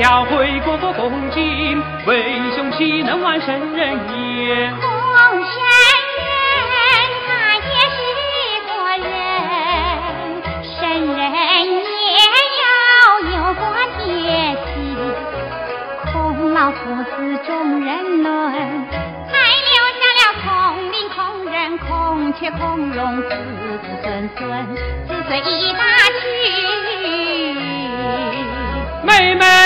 [0.00, 2.24] 诲国国恭敬，为
[2.56, 4.70] 兄岂能忘圣人也？
[4.80, 4.84] 孔
[5.42, 5.54] 圣
[6.18, 6.66] 人
[7.26, 7.96] 他也是
[8.66, 8.70] 个
[9.04, 9.06] 人，
[10.80, 10.80] 圣
[11.14, 12.18] 人也
[12.62, 12.64] 要
[13.30, 13.62] 有过
[13.98, 14.04] 节
[14.64, 14.66] 气。
[16.10, 16.12] 孔
[16.52, 17.10] 老夫子
[17.46, 17.50] 众
[17.84, 17.88] 人
[18.22, 18.32] 论，
[19.30, 19.32] 还
[19.68, 20.48] 留下了孔
[20.90, 21.20] 明、孔
[21.50, 21.88] 仁、孔
[22.34, 23.28] 雀、孔融，子
[23.82, 24.40] 子孙孙，
[25.06, 25.78] 子孙一大
[26.20, 26.24] 群。
[29.04, 29.61] 妹妹。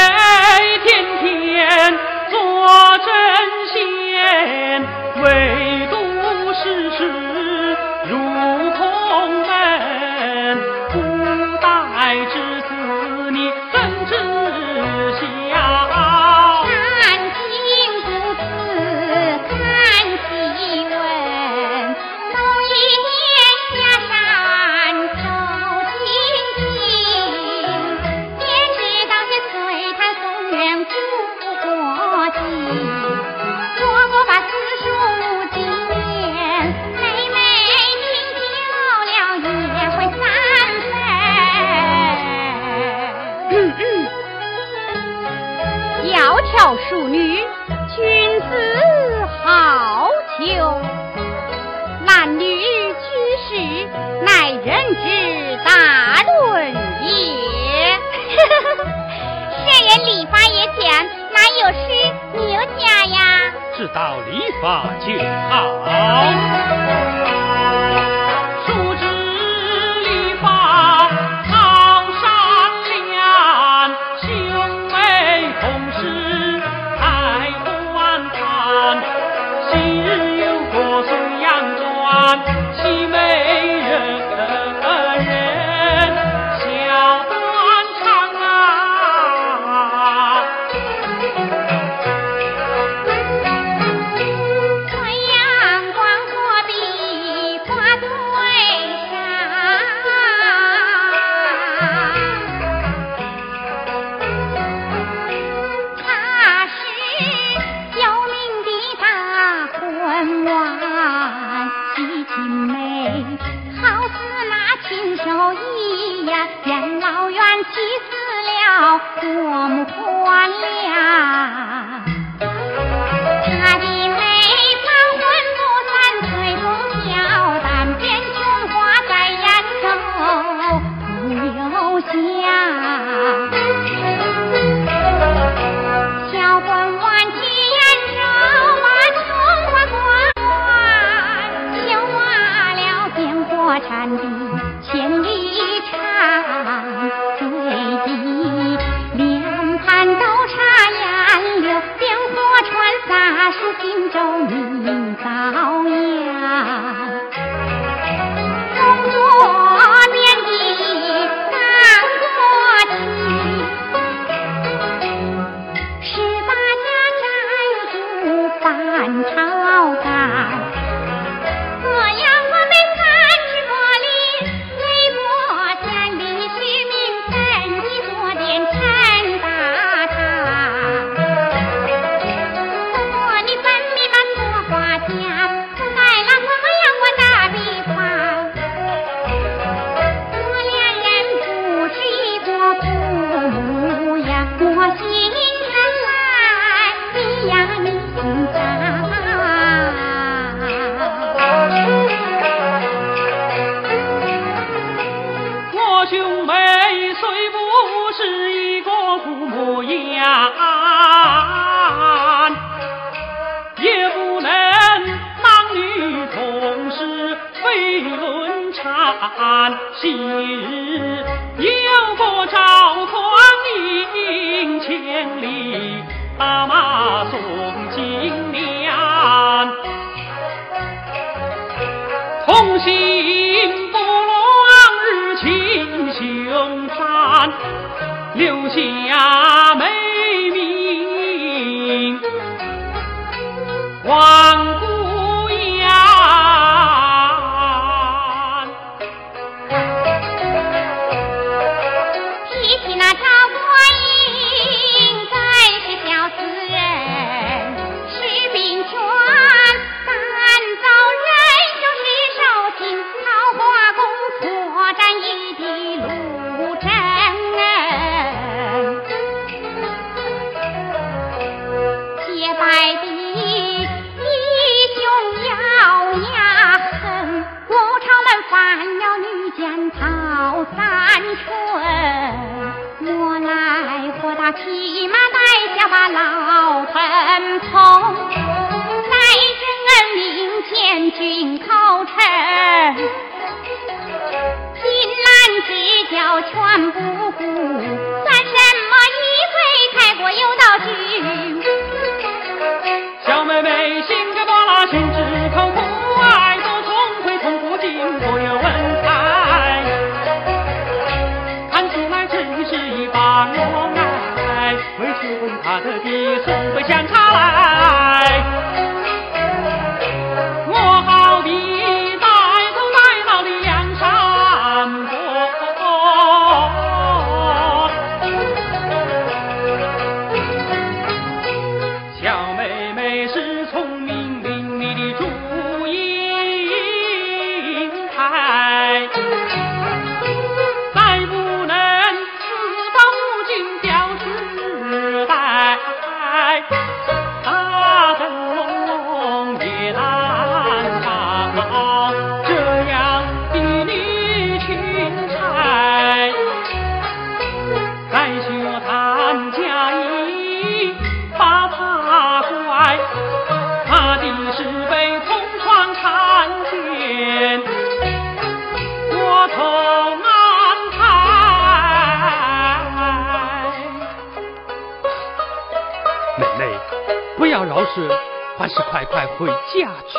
[379.39, 380.17] 回家去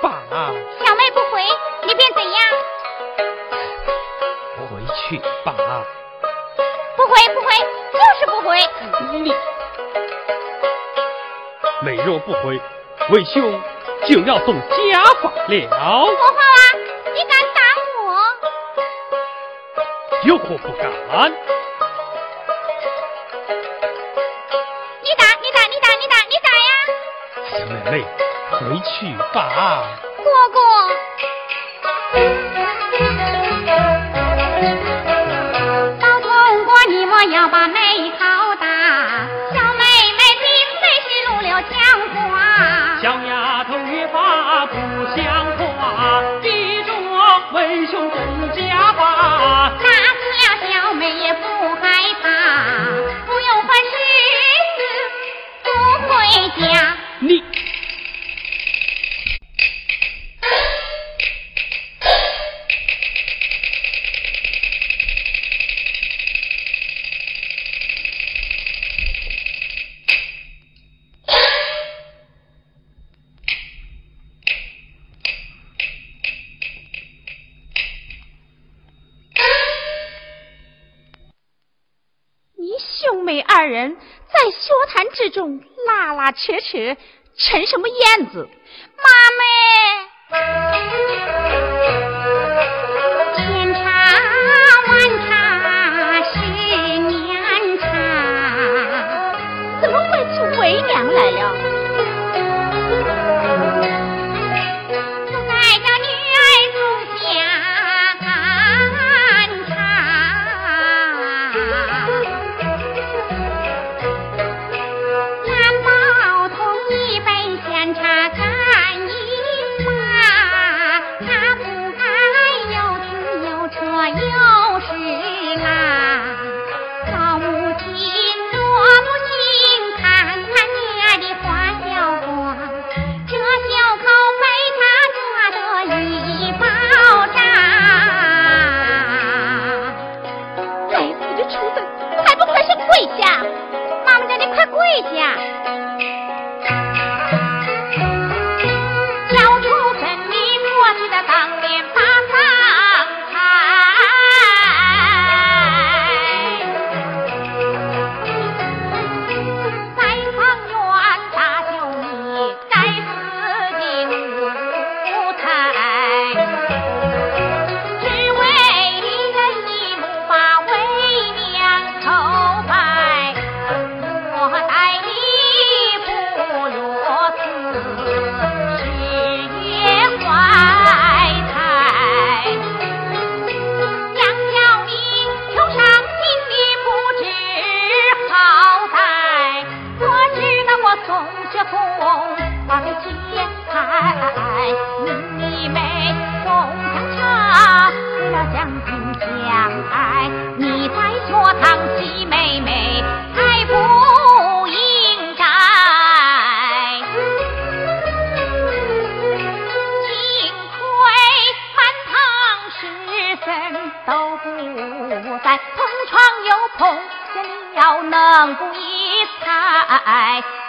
[0.00, 0.22] 吧。
[0.30, 1.42] 小妹不回，
[1.82, 2.40] 你便怎样？
[4.70, 5.54] 回去吧。
[6.96, 7.52] 不回不回，
[7.92, 8.58] 就是不回。
[9.12, 9.34] 你，
[11.82, 12.58] 美若不回，
[13.10, 13.60] 为兄
[14.06, 15.68] 就要动家法了。
[15.68, 16.58] 说话啊！
[17.12, 17.60] 你敢打
[18.00, 18.02] 我？
[20.24, 20.90] 有何不敢？
[25.02, 26.70] 你打你打你打你打你打呀！
[27.58, 28.23] 小妹妹。
[28.60, 29.98] 回去吧。
[30.16, 31.03] 哥哥
[86.74, 86.96] clichê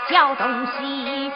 [0.10, 1.32] 叫东西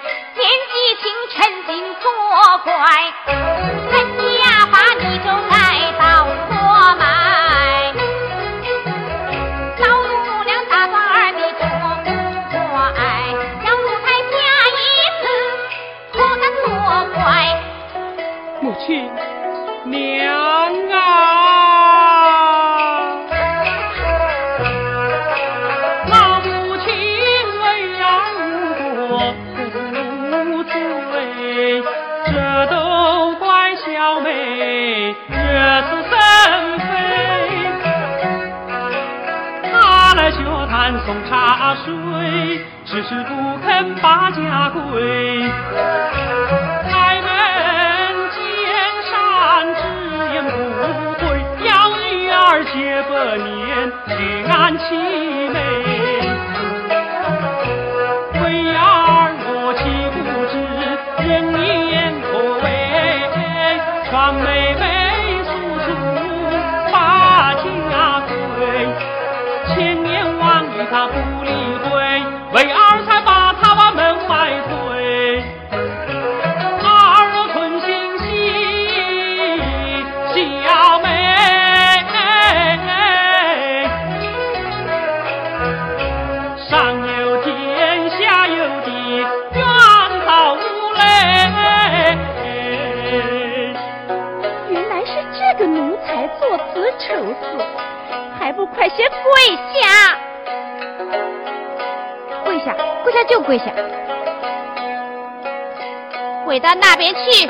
[106.60, 107.48] 到那边去，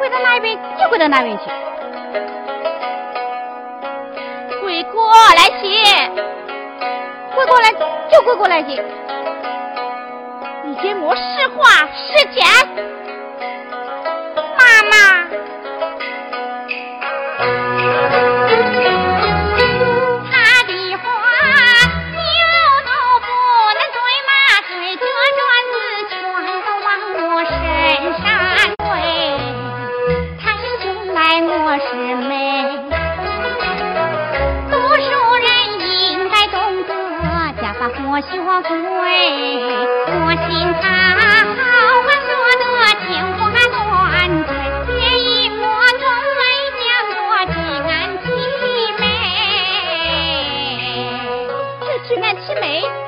[0.00, 1.44] 回到那边，就回到那边去。
[38.10, 38.64] 我学会，
[40.24, 40.48] 我信
[40.80, 40.84] 他
[41.20, 41.60] 好
[42.02, 42.64] 话，说得
[43.06, 43.06] 天
[43.36, 43.84] 花乱
[44.46, 44.50] 坠。
[44.86, 45.62] 借一我
[45.92, 46.02] 中
[46.38, 46.42] 来
[46.80, 46.82] 将
[47.28, 47.54] 我举
[47.86, 47.92] 案
[48.24, 48.26] 齐
[48.98, 49.02] 眉。
[51.82, 52.64] 这举案齐眉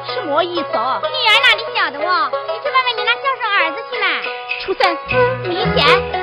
[0.06, 0.64] 是么意思？
[0.68, 2.30] 女儿哪里晓得哦？
[2.46, 4.06] 你去问问你那孝顺儿子去呢。
[4.60, 4.80] 初三，
[5.48, 6.19] 明天。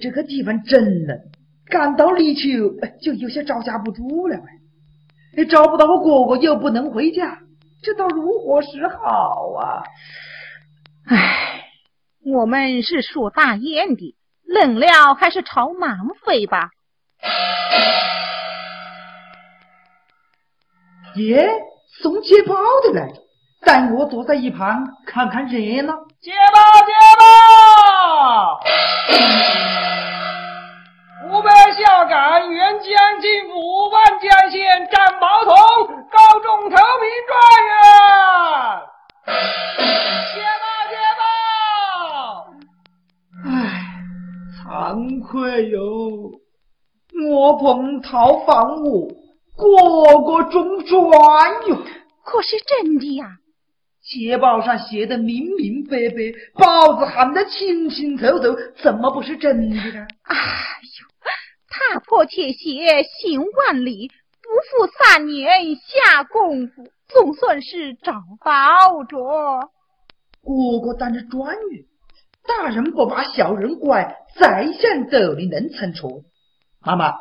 [0.00, 1.18] 这个地方真冷，
[1.66, 2.40] 赶到立秋
[3.00, 4.36] 就有些招架不住了
[5.36, 7.38] 哎，找不到我哥哥又不能回家，
[7.82, 9.82] 这倒如何是好啊？
[11.06, 11.64] 唉，
[12.24, 16.70] 我们是属大雁的，冷了还是朝南飞吧。
[21.16, 21.48] 耶。
[21.98, 23.22] 送捷报的来着，
[23.64, 25.94] 待我躲在一旁看看热闹。
[26.20, 28.58] 接吧，接吧！
[31.22, 32.86] 湖北孝感原江
[33.20, 35.54] 进府万江县战宝同
[36.10, 36.76] 高中投名
[37.26, 37.32] 状
[37.66, 37.68] 元。
[40.34, 41.20] 捷报，捷报！
[43.44, 43.50] 唉，
[44.62, 45.78] 惭愧哟，
[47.32, 49.10] 我奉讨房屋。
[49.56, 49.64] 个
[50.20, 51.10] 个中状
[51.66, 51.78] 元，
[52.22, 53.26] 可是真的呀！
[54.06, 56.16] 捷报上写的明明白白，
[56.54, 60.06] 包子喊得清清楚楚，怎么不是真的呢？
[60.22, 60.34] 哎
[61.00, 61.06] 呦，
[61.68, 68.12] 踏破铁鞋行万里，不负三年下功夫，总算是找
[68.44, 69.18] 到着。
[70.42, 71.84] 哥哥当着状元，
[72.46, 76.22] 大人不把小人怪，再想走你能成错？
[76.80, 77.12] 妈妈。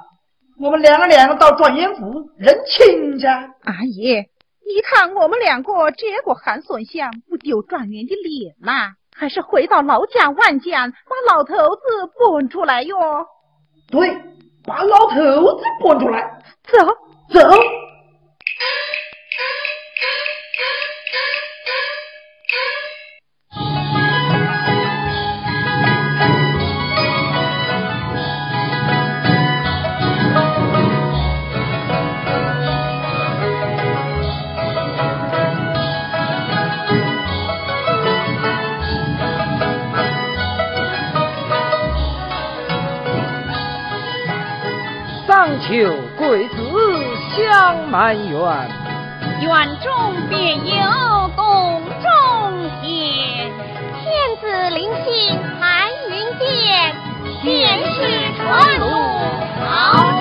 [0.58, 3.54] 我们两个两个到状元府认亲家。
[3.64, 4.24] 阿姨，
[4.66, 8.94] 你看我们两个这个寒酸相，不丢状元的脸呐？
[9.16, 11.84] 还是回到老家万江，把老头子
[12.20, 12.98] 搬出来哟？
[13.90, 14.10] 对，
[14.66, 16.42] 把老头子搬出来。
[16.64, 16.78] 走
[17.30, 17.40] 走。
[45.76, 46.56] 求贵子
[47.36, 48.40] 相满园，
[49.42, 53.52] 园中便有宫中天。
[54.00, 56.96] 天子临幸含云殿，
[57.44, 57.98] 便是
[58.38, 58.88] 传路
[59.66, 60.15] 好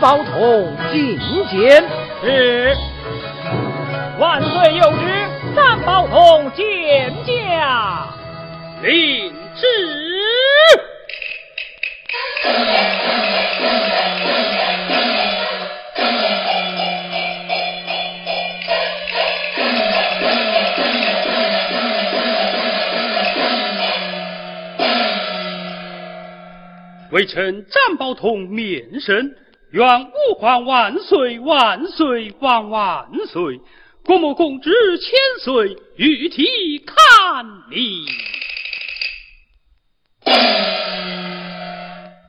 [0.00, 1.18] 包同觐
[1.50, 1.84] 见，
[2.22, 2.76] 是。
[4.18, 8.06] 万岁有旨，张宝同见驾，
[8.82, 9.19] 领
[27.20, 29.34] 微臣张宝同面圣。
[29.72, 33.60] 愿吾皇万岁万岁万万岁！
[34.06, 36.96] 国母共知千岁，御体看
[37.70, 38.06] 你。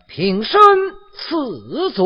[0.09, 0.59] 平身
[1.15, 2.03] 赐座。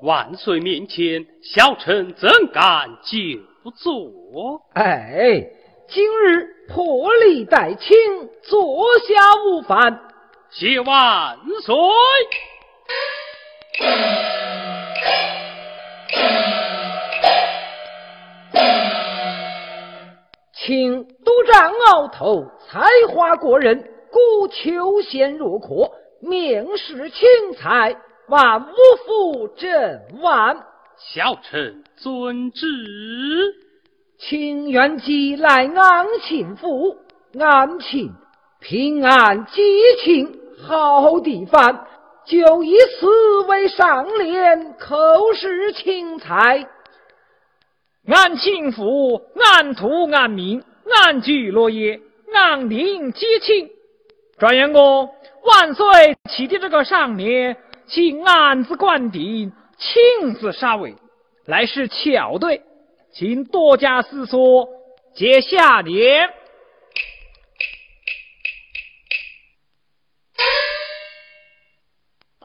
[0.00, 4.62] 万岁面前，小臣怎敢久坐？
[4.72, 5.46] 哎，
[5.90, 7.94] 今日破例待卿，
[8.44, 10.05] 坐下无犯。
[10.50, 11.74] 谢万岁。
[20.54, 27.96] 请督战鳌头才华过人，故求贤若渴，名世轻才，
[28.28, 28.74] 万无
[29.04, 30.56] 负朕万。
[30.96, 32.64] 小臣遵旨。
[34.18, 36.96] 请元吉来安庆府，
[37.38, 38.14] 安庆
[38.60, 39.62] 平安吉
[40.02, 41.86] 庆好地方，
[42.26, 44.96] 就以此为上联，口
[45.34, 46.66] 是清才。
[48.06, 50.62] 安庆府，安土安民，
[51.04, 52.00] 安居乐业，
[52.32, 53.70] 安宁吉庆。
[54.38, 55.10] 状元公，
[55.44, 55.86] 万岁
[56.30, 57.56] 起的这个上联，
[57.86, 60.94] 请暗自官定，亲自杀尾，
[61.46, 62.62] 来是巧对，
[63.12, 64.68] 请多加思索，
[65.14, 66.30] 接下联。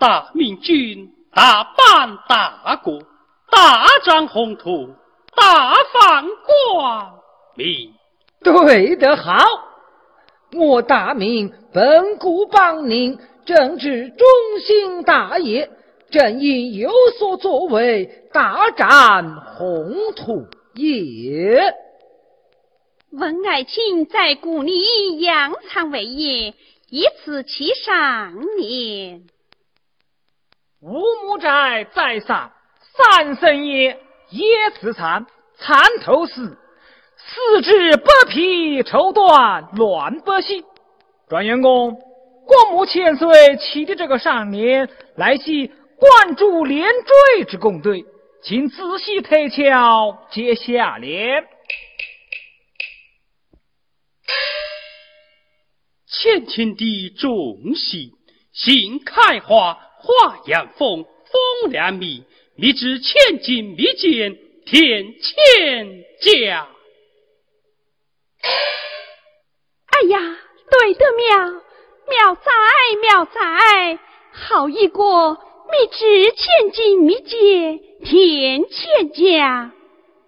[0.01, 3.03] 大明君，大办大国，
[3.51, 4.95] 大展宏图。
[5.35, 6.27] 大放
[6.73, 7.19] 光
[7.55, 7.93] 明，
[8.43, 9.45] 对得好！
[10.53, 14.27] 我大明本古邦宁正治中
[14.65, 15.69] 兴大业，
[16.09, 21.75] 正应有所作为，大展宏图也。
[23.11, 26.55] 文爱卿在故里扬长为业，
[26.89, 29.25] 以此其上年。
[30.81, 32.51] 乌木斋再上
[32.97, 33.99] 三圣爷。
[34.29, 34.45] 也
[34.79, 35.25] 自残，
[35.57, 36.57] 蚕头死，
[37.17, 40.63] 四肢剥皮绸缎乱不息。
[41.27, 41.91] 状元公，
[42.45, 44.87] 国母千岁起的这个上联，
[45.17, 48.05] 乃系关注连缀之共对，
[48.41, 51.45] 请仔细推敲，接下联。
[56.07, 58.13] 千顷地种西，
[58.53, 62.23] 杏开花，花样丰，风亮密。
[62.55, 66.67] 密之千金密鉴，天千家。
[69.87, 70.19] 哎呀，
[70.69, 71.49] 对得妙，
[72.09, 72.51] 妙哉
[73.01, 73.99] 妙哉！
[74.31, 79.71] 好一个密之千金密鉴，天千家，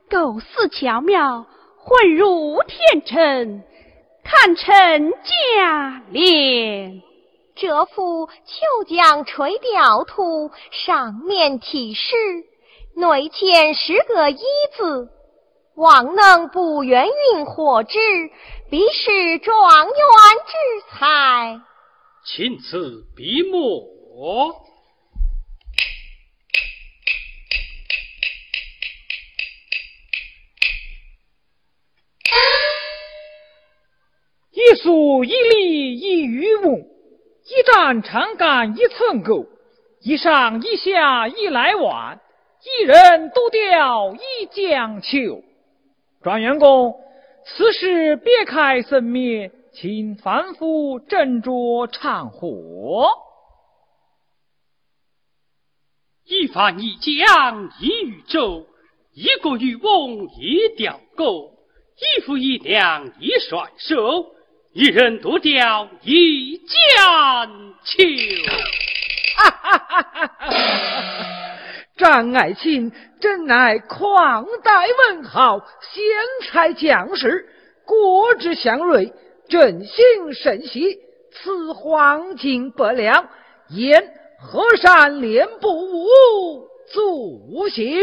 [0.10, 1.46] 构思巧妙，
[1.78, 3.64] 混入天成，
[4.24, 7.04] 堪称佳联。
[7.56, 12.16] 这幅秋江垂钓图，上面题诗，
[12.96, 14.44] 内嵌十个一
[14.76, 15.10] 字，
[15.76, 18.00] 望能不愿运火之，
[18.72, 19.94] 必是状元
[20.48, 21.62] 之才。
[22.26, 23.84] 请赐笔墨。
[34.52, 36.93] 一树一立一玉木。
[37.54, 39.46] 一丈长杆一寸钩，
[40.02, 42.20] 一上一下一来往，
[42.64, 45.44] 一人独钓一江秋。
[46.24, 46.96] 状元公，
[47.46, 53.08] 此事别开生面，请凡夫斟酌唱和。
[56.26, 58.66] 一帆一江一渔舟，
[59.14, 61.52] 一个渔翁一钓钩，
[62.18, 64.33] 一夫一娘一甩手。
[64.74, 68.04] 一人独钓一江秋，
[69.38, 70.50] 哈哈哈哈哈！
[71.96, 72.92] 张爱卿
[73.22, 74.72] 真乃旷代
[75.12, 76.04] 文豪，贤
[76.50, 77.48] 才将士，
[77.86, 79.14] 国之祥瑞，
[79.48, 80.98] 振兴甚喜。
[81.32, 83.30] 此黄金不良，
[83.70, 87.96] 言河山连不误，足心。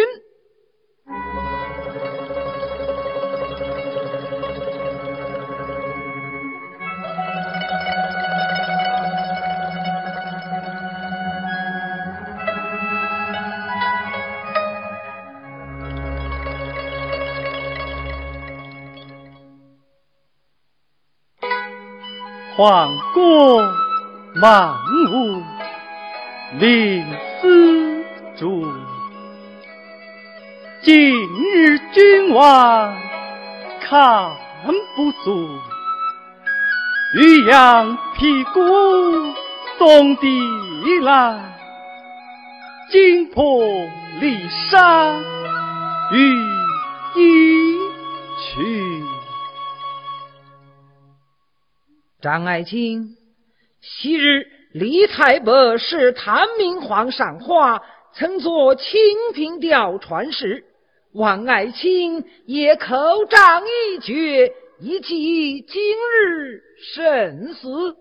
[22.61, 23.57] 黄国
[24.43, 24.75] 万
[25.11, 25.43] 物
[26.59, 27.07] 临
[27.41, 28.05] 死
[28.37, 28.67] 主，
[30.83, 32.95] 今日君王
[33.81, 34.31] 看
[34.95, 35.49] 不住，
[37.15, 38.61] 欲扬屁股
[39.79, 40.29] 动地
[41.01, 41.41] 来，
[42.91, 43.65] 惊破
[44.21, 45.19] 骊山
[46.13, 46.37] 欲
[47.17, 47.79] 一
[48.53, 48.90] 去。
[52.21, 53.17] 张爱卿，
[53.81, 57.83] 昔日李太白是探明皇上话，
[58.15, 58.87] 曾作清
[59.33, 60.65] 平调传事，
[61.13, 66.63] 望爱卿也口章一绝，以记今日
[66.95, 67.97] 生死。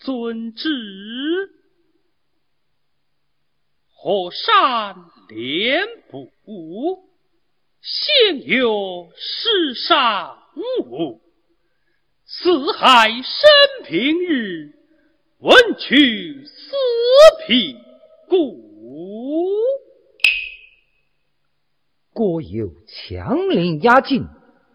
[0.00, 0.68] 遵旨。
[3.96, 4.96] 河山
[5.30, 7.08] 连不误，
[7.80, 10.36] 现有世上
[10.84, 11.23] 无。
[12.36, 14.72] 四海升平日，
[15.38, 16.74] 闻取四
[17.46, 17.76] 平
[18.28, 18.60] 故。
[22.12, 24.26] 国有强邻压境，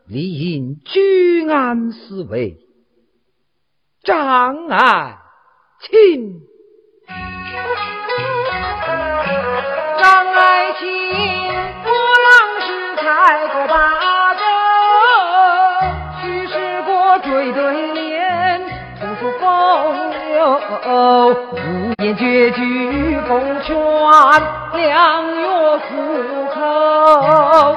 [0.08, 2.58] 理应居安思危。
[4.04, 5.18] 长爱
[5.82, 6.40] 卿，
[21.52, 23.78] 无言绝句风泉，
[24.74, 25.48] 两月
[25.78, 25.86] 苦
[26.56, 27.76] 口，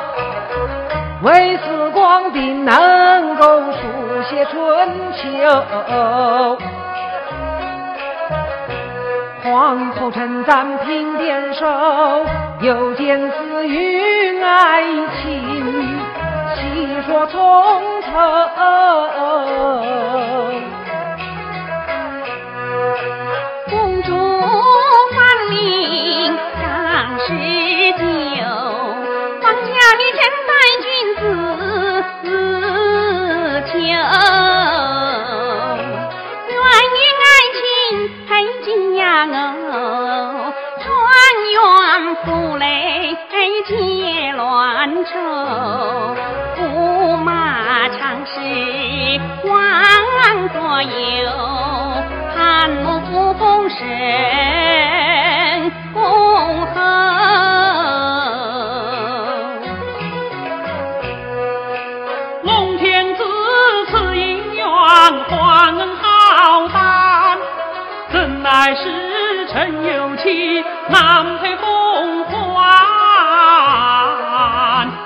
[1.23, 3.79] 为时光定能够书
[4.29, 5.21] 写春秋。
[9.45, 11.67] 皇后称赞平点首，
[12.61, 14.83] 又见私语爱
[15.23, 16.01] 情，
[16.55, 17.41] 细说从
[18.03, 18.13] 头。
[27.83, 27.99] 十九，
[29.43, 30.51] 王家的真待
[30.83, 30.87] 君
[31.17, 31.21] 子
[33.67, 33.73] 求。
[36.49, 36.57] 愿
[36.95, 37.25] 与爱
[37.59, 37.61] 情
[38.29, 38.31] 配
[38.63, 39.31] 金牙藕，
[40.79, 40.81] 船
[41.51, 41.55] 远
[42.25, 42.27] 负
[42.57, 42.63] 累
[43.67, 43.71] 结
[44.37, 44.41] 乱
[45.05, 45.11] 愁。
[46.57, 46.63] 驸
[47.17, 48.31] 马常侍
[49.49, 49.51] 望
[50.51, 51.27] 左右，
[52.37, 52.39] 汉
[52.71, 53.79] 穆府风声
[70.23, 72.33] 辰有期，难配凤凰。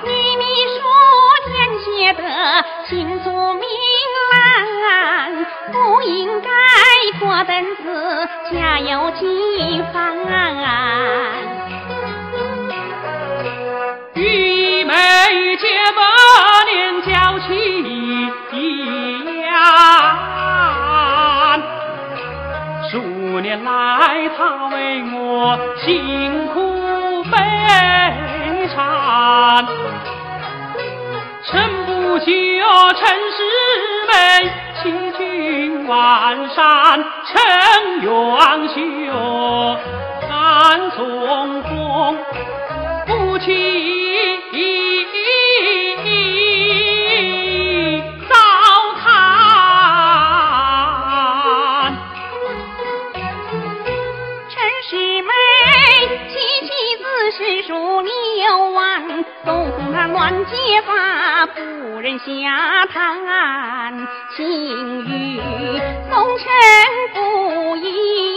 [0.03, 0.43] 你你
[0.75, 0.81] 说
[1.45, 1.49] 天
[1.79, 2.21] 写的
[2.87, 3.63] 清楚明
[4.85, 4.95] 朗，
[5.71, 6.49] 不应该
[7.19, 10.15] 拖凳子加油几番。
[14.13, 14.93] 玉梅
[15.57, 16.01] 结百
[16.65, 17.49] 年娇妻
[19.41, 19.49] 呀，
[22.89, 22.97] 数
[23.39, 24.41] 年来他
[31.45, 32.25] 臣不休，
[32.95, 33.37] 陈师
[34.07, 34.11] 妹
[34.81, 34.83] 欺
[35.17, 36.57] 君万山，
[37.25, 37.31] 陈
[38.01, 38.09] 元
[38.67, 38.77] 秀
[40.29, 40.97] 安松
[41.63, 41.65] 风。
[43.07, 44.06] 夫妻
[60.49, 65.41] 结发，不忍下谈，情与
[66.09, 66.45] 宋臣
[67.13, 68.36] 不一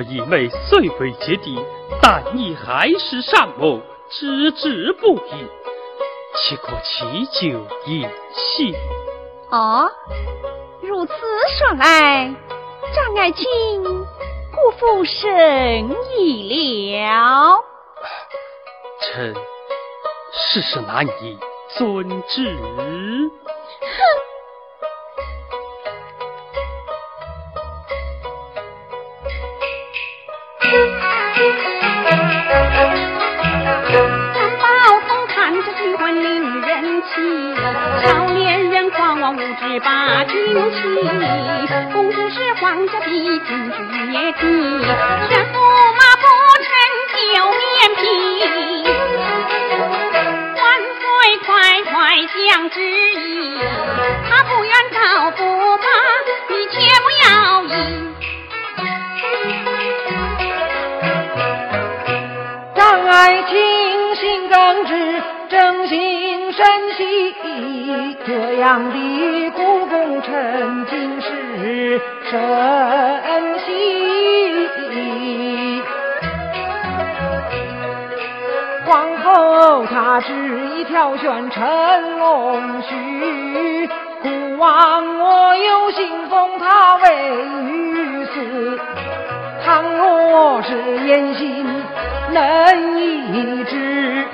[0.00, 1.58] 臣和义妹虽为姐弟，
[2.02, 5.46] 但你还是善谋，知之不已，
[6.34, 8.74] 岂可弃酒饮戏？
[9.50, 9.90] 哦，
[10.80, 11.12] 如此
[11.58, 12.34] 说来，
[12.94, 13.46] 张爱卿
[13.84, 17.62] 不负神意了。
[19.02, 19.34] 臣
[20.32, 21.38] 事事难以
[21.76, 22.56] 遵旨。
[36.14, 37.54] 令人气，
[38.04, 40.78] 少年人狂妄无知把军欺。
[41.92, 43.76] 公主是皇家的金枝
[44.12, 44.40] 也提，
[45.28, 45.54] 全驸
[45.96, 46.24] 马不
[46.62, 46.68] 成
[47.14, 47.18] 就
[47.58, 47.60] 面
[47.96, 48.02] 皮。
[50.56, 50.62] 万
[50.98, 51.02] 岁
[51.46, 51.48] 快
[51.82, 51.92] 快
[52.48, 53.58] 降旨意，
[54.28, 54.98] 他不愿告
[55.32, 55.40] 驸
[55.76, 55.84] 马，
[56.48, 57.26] 你切不要
[57.64, 57.68] 疑。
[62.74, 63.54] 张爱卿
[64.16, 64.90] 心刚直，
[65.60, 66.66] 正心深
[66.96, 67.36] 细，
[68.26, 72.00] 这样的故功臣竟是
[72.30, 73.68] 甚喜。
[78.86, 80.32] 皇后她执
[80.70, 83.86] 意挑选陈龙须，
[84.22, 88.80] 孤王我有心封他为御史。
[89.62, 90.72] 倘若是
[91.06, 91.66] 言行
[92.32, 94.24] 能一致，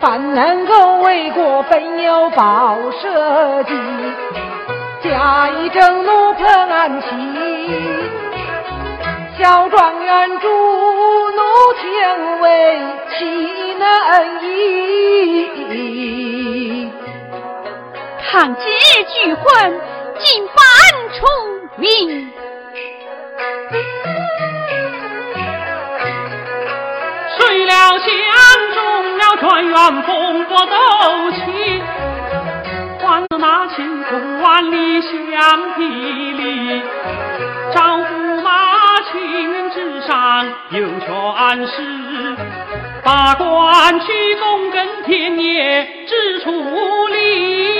[0.00, 3.74] 凡能够为国分忧报社稷，
[5.02, 7.08] 加以正怒破安喜，
[9.36, 11.42] 小状元主怒
[11.80, 12.80] 天为，
[13.18, 13.84] 岂能
[14.44, 14.48] 移？
[18.30, 18.60] 抗击
[19.14, 19.80] 拒婚，
[20.20, 20.56] 尽反
[21.12, 21.26] 出
[21.76, 22.30] 名。
[27.36, 28.27] 谁料相中
[29.80, 30.74] 南风波斗
[31.30, 31.80] 起，
[33.00, 35.08] 唤得那晴空万里响
[35.76, 36.82] 霹雳。
[37.72, 42.36] 招呼马青云之上有权势，
[43.04, 46.50] 把关去共耕田爷之处
[47.06, 47.77] 理。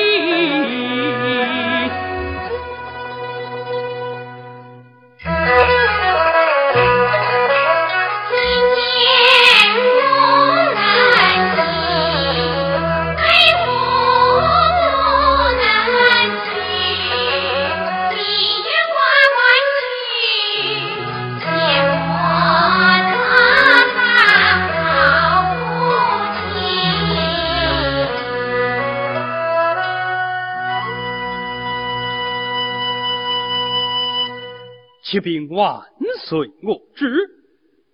[35.11, 35.81] 启禀万
[36.19, 37.31] 岁，我知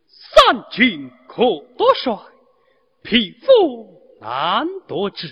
[0.08, 1.44] 三军可
[1.78, 2.12] 夺帅，
[3.04, 5.28] 匹夫难夺志。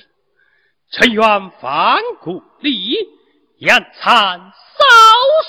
[0.92, 2.94] 臣愿反故立，
[3.58, 4.84] 严参扫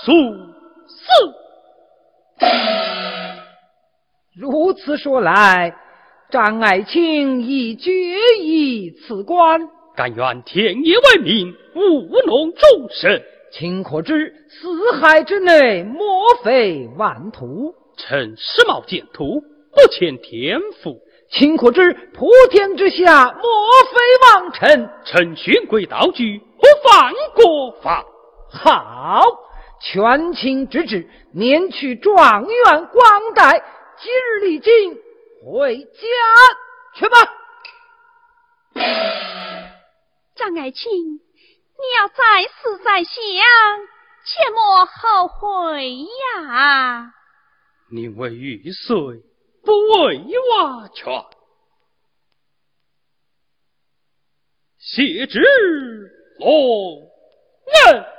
[0.05, 0.11] 肃
[0.87, 1.05] 死。
[4.35, 5.77] 如此说来，
[6.31, 7.91] 张爱卿已决
[8.39, 13.23] 意辞官，但愿天野为民，务农终身。
[13.53, 17.75] 卿可知四海之内，莫非万土？
[17.95, 20.99] 臣时髦简图，不欠天赋。
[21.29, 23.41] 卿可知普天之下，莫
[23.93, 24.89] 非王臣？
[25.05, 28.03] 臣循规蹈矩，不犯国法。
[28.49, 29.21] 好，
[29.79, 33.63] 权卿之旨，免去状元光带，
[33.99, 34.97] 今日离京
[35.45, 35.99] 回家
[36.95, 37.17] 去吧。
[40.35, 41.22] 张爱卿。
[41.83, 43.13] 你要再思再想，
[44.23, 45.97] 切莫后悔
[46.39, 47.13] 呀！
[47.91, 48.95] 宁为玉碎，
[49.65, 51.25] 不为瓦全。
[54.79, 55.41] 谢之
[56.39, 57.11] 龙
[57.65, 58.12] 人。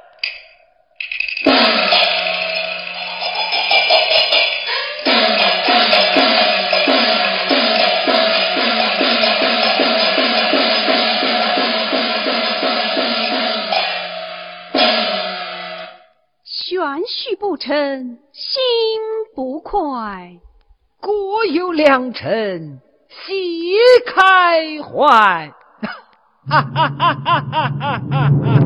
[17.36, 18.62] 不成，心
[19.34, 20.40] 不快；
[21.00, 23.74] 国有良辰，喜
[24.06, 25.52] 开怀。
[26.46, 28.63] 哈哈哈哈哈哈！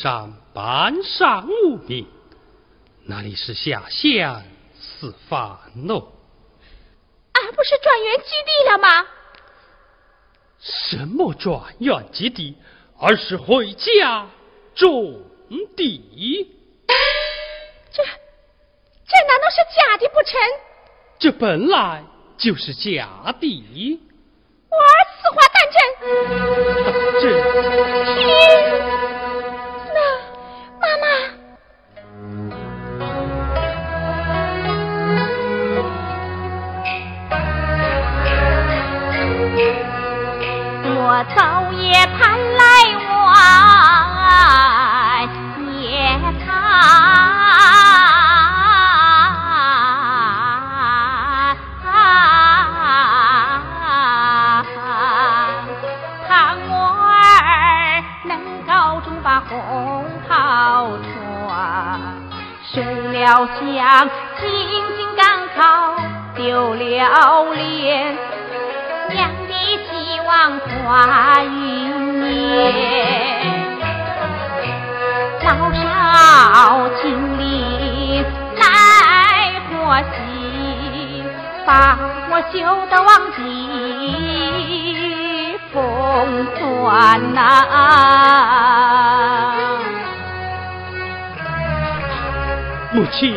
[0.00, 2.06] 落孙山，班上无名，
[3.04, 4.42] 哪里是下乡
[4.80, 6.12] 示范喽？
[7.32, 9.06] 俺不是状元及第了吗？
[10.60, 12.56] 什么转院基地，
[12.98, 14.26] 而是回家
[14.74, 15.22] 种
[15.76, 16.56] 地。
[17.92, 20.40] 这这难道是假的不成？
[21.18, 22.02] 这本来
[22.38, 23.64] 就是假的。
[24.70, 24.88] 我儿
[25.20, 25.78] 此话当真？
[27.12, 28.89] 当真。
[41.20, 42.64] 我早也盼来
[43.12, 43.28] 晚
[45.82, 46.16] 也
[46.46, 46.48] 盼，
[56.26, 58.32] 盼我儿能
[58.66, 59.52] 高中把红
[60.26, 62.00] 袍穿，
[62.72, 62.82] 谁
[63.12, 64.08] 料想
[64.40, 64.48] 进
[64.96, 65.60] 京赶考
[66.34, 68.29] 丢了脸。
[70.30, 71.50] 娘的希望化云
[72.22, 73.44] 烟，
[75.42, 77.02] 老少经
[77.36, 77.42] 历
[78.56, 78.62] 来
[79.68, 79.68] 获
[80.12, 80.14] 喜，
[81.66, 81.98] 把
[82.30, 82.54] 我羞
[82.88, 83.38] 得忘记
[85.72, 85.76] 风
[86.54, 87.38] 端呐、
[92.92, 93.34] 母亲，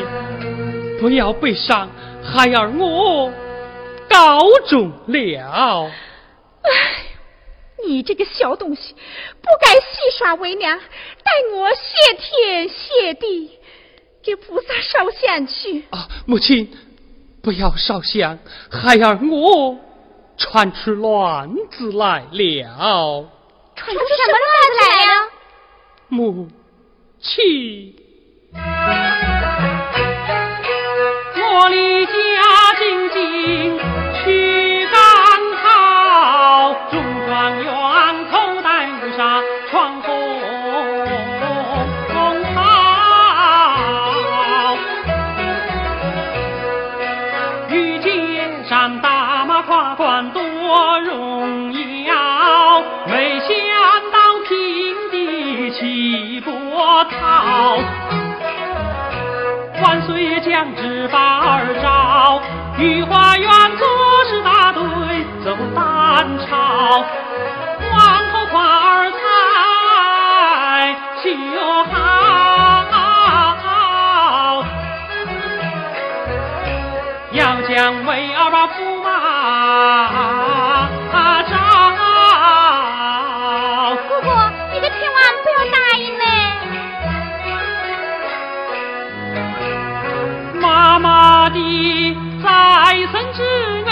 [0.99, 1.90] 不要悲伤，
[2.24, 3.32] 孩儿我
[4.10, 5.90] 高中了。
[7.94, 8.95] 哎，你这个小东西，
[9.41, 13.60] 不该戏耍为娘，待我谢天谢地，
[14.24, 15.86] 给菩萨烧香去。
[15.91, 16.76] 啊，母亲，
[17.44, 18.40] 不要烧香，
[18.72, 19.78] 孩儿我
[20.38, 23.30] 传出乱子来了。
[23.76, 25.11] 传出什么乱子来了？
[26.07, 26.49] 母
[27.22, 27.95] 亲，
[31.36, 32.11] 我的家
[56.94, 57.80] 波涛。
[59.82, 62.40] 万岁将至把儿召，
[62.78, 63.88] 御花园坐
[64.30, 64.84] 是大队
[65.44, 67.03] 走单朝，
[67.90, 67.98] 皇
[68.32, 68.61] 后夸
[68.91, 69.18] 儿才
[71.24, 71.26] 秀
[71.91, 71.95] 好，
[77.32, 80.52] 要将为儿把驸马
[91.53, 92.47] 的再
[93.11, 93.39] 生之
[93.85, 93.91] 恩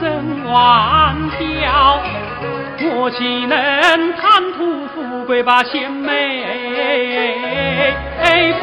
[0.00, 0.06] 怎
[0.50, 2.00] 忘掉？
[2.82, 6.44] 我岂能贪图富贵把贤妹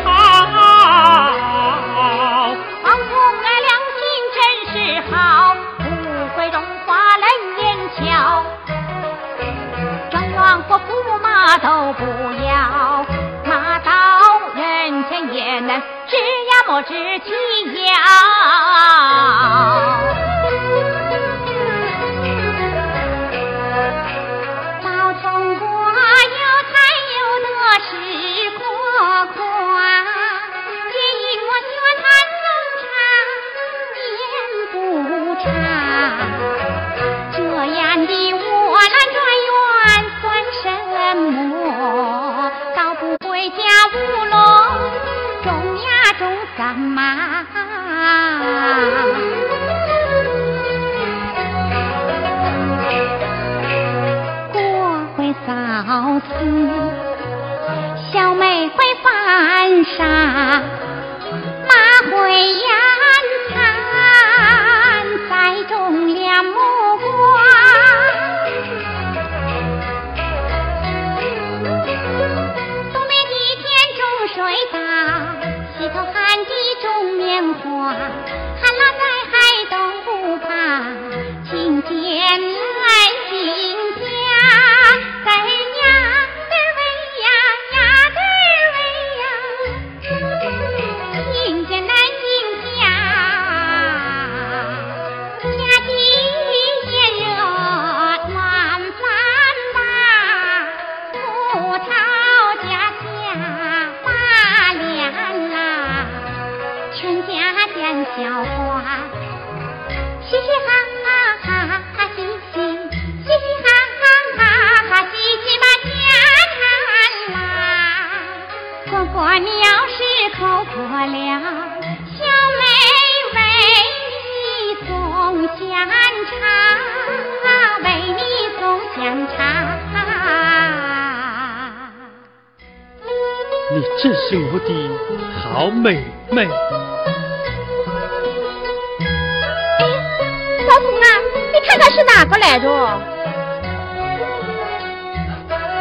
[0.03, 0.11] 抛？
[2.83, 3.13] 王公
[3.43, 3.99] 啊，良心
[4.35, 4.37] 真
[4.73, 4.75] 是
[5.11, 5.15] 好，
[5.77, 5.83] 富
[6.35, 6.55] 贵荣
[6.85, 7.25] 华冷
[7.59, 7.65] 眼
[7.95, 7.99] 瞧。
[10.09, 10.89] 张王和驸
[11.21, 12.01] 马都不
[12.43, 13.05] 要，
[13.45, 13.91] 马到。
[14.57, 17.29] 人间也能知呀莫知其
[17.85, 19.86] 要。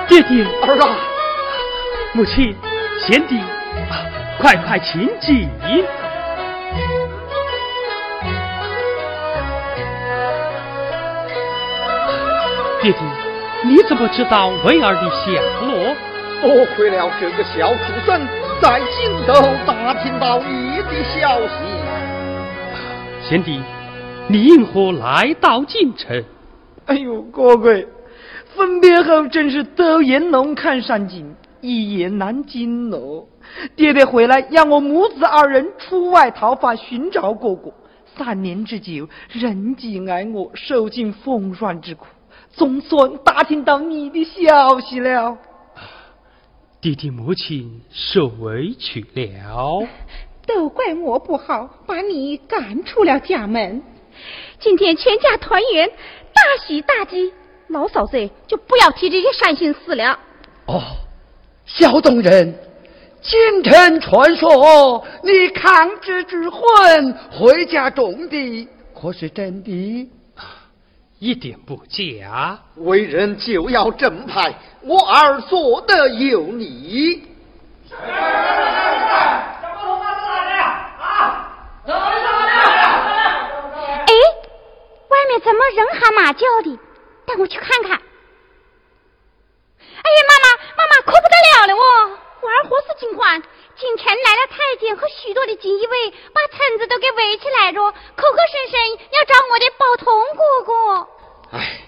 [0.09, 0.97] 爹爹，儿啊，
[2.13, 2.57] 母亲，
[3.01, 3.41] 贤弟，
[4.41, 5.49] 快快请进。
[12.83, 13.01] 爹爹，
[13.63, 15.95] 你怎么知道维儿的下落？
[16.43, 18.27] 多亏了这个小畜生
[18.61, 19.33] 在京都
[19.65, 21.55] 打听到你的消息。
[23.23, 23.63] 贤弟，
[24.27, 26.25] 你因何来到京城？
[27.37, 27.85] 哥哥，
[28.55, 33.29] 分别后真是斗艳龙看山景，一言难尽喽。
[33.77, 37.71] 爹爹回来，让我母子二人出外讨伐，寻找哥哥。
[38.17, 42.07] 三年之久，人饥挨饿，受尽风霜之苦，
[42.53, 45.37] 总算打听到你的消息了。
[46.81, 49.87] 弟弟母亲受委屈了，
[50.47, 53.83] 都怪我不好，把你赶出了家门。
[54.59, 55.91] 今天全家团圆，
[56.37, 57.33] 大喜大吉，
[57.69, 60.19] 老嫂子就不要提这些伤心事了。
[60.67, 60.83] 哦，
[61.65, 62.55] 小动人，
[63.23, 70.11] 京城传说你抗旨之婚回家种地，可是真的？
[71.19, 77.23] 一点不假，为人就要正派，我儿做得有你。
[77.91, 78.86] 哎，
[85.41, 86.79] 怎么人喊马叫的？
[87.27, 87.93] 带我去看看。
[89.81, 90.47] 哎呀，妈妈，
[90.77, 92.19] 妈妈，可不得了了哦！
[92.41, 93.43] 我儿何事惊慌？
[93.77, 100.07] 京城来了太监和许多的锦衣卫，把村子都给围起来着，口口声声要找我的宝通
[100.37, 101.09] 哥哥。
[101.59, 101.81] 哎，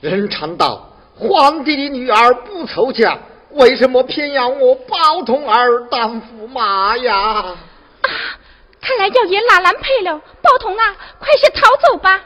[0.00, 3.18] 人常道，皇帝的女儿不愁嫁，
[3.50, 7.16] 为什么偏要我宝通儿当驸马呀？
[7.16, 7.56] 啊，
[8.80, 10.20] 看来要爷拉郎配了。
[10.42, 12.22] 宝通啊，快些逃走吧，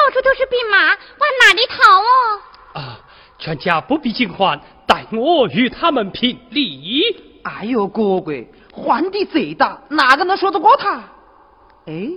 [0.00, 2.80] 到处都是兵马，往哪里逃哦？
[2.80, 3.00] 啊，
[3.38, 7.02] 全家不必惊慌，待我与他们拼力。
[7.42, 8.32] 哎呦，哥哥，
[8.72, 11.04] 皇帝贼大，哪个能说得过他？
[11.86, 12.08] 哎，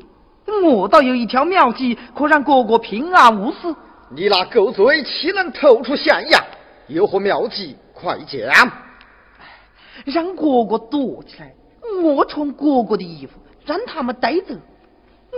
[0.63, 3.75] 我倒有一条妙计，可让哥哥平安无事。
[4.15, 6.41] 你那狗嘴岂能透出象牙？
[6.87, 7.75] 有何妙计？
[7.93, 8.71] 快讲！
[10.05, 11.53] 让哥哥躲起来，
[12.01, 13.33] 我穿哥哥的衣服，
[13.65, 14.55] 让他们带走。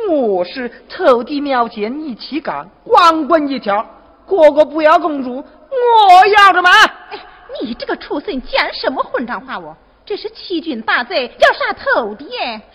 [0.09, 3.85] 我是土地庙前一起赶，光棍一条。
[4.27, 6.69] 哥哥不要公主，我要着嘛！
[7.11, 7.19] 哎。
[7.61, 9.57] 你这个畜生讲什么混账话！
[9.57, 9.73] 我
[10.05, 12.26] 这是欺君大罪，要杀头的！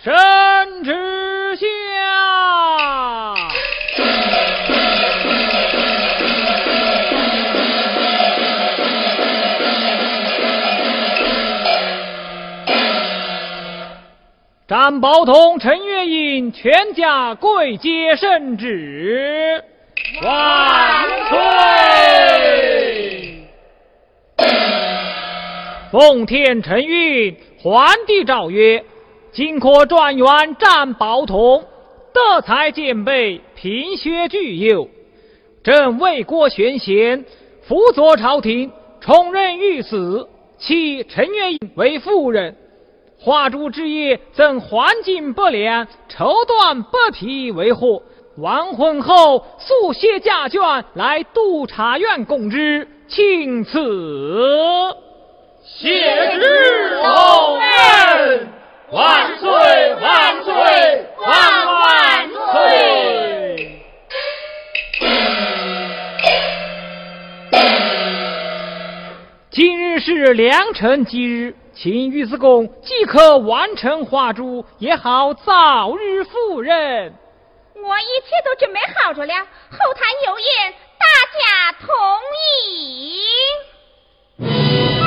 [0.03, 1.67] 圣旨下。
[14.71, 19.65] 战宝通、陈月英全家跪接圣旨，
[20.23, 21.39] 万岁！
[25.91, 28.85] 奉天承运，皇帝诏曰：
[29.33, 31.65] 今科状元战宝通，
[32.15, 34.89] 德才兼备，品学俱优，
[35.65, 37.25] 朕为国选贤，
[37.63, 38.71] 辅佐朝廷，
[39.01, 40.25] 充任御史，
[40.59, 42.57] 弃陈月英为夫人。
[43.23, 48.03] 华主之夜，赠环境不良，绸缎不匹，为何？
[48.39, 54.97] 完婚后速写家眷来督察院供之，钦此。
[55.63, 58.49] 谢之隆恩，
[58.91, 60.55] 万岁万岁
[61.19, 63.83] 万万岁！
[69.51, 71.55] 今日是良辰吉日。
[71.83, 77.15] 请玉子公即可完成画烛，也好早日赴任。
[77.75, 81.07] 我一切都准备好着了，后台有宴，大
[81.39, 81.89] 家同
[84.45, 85.00] 意。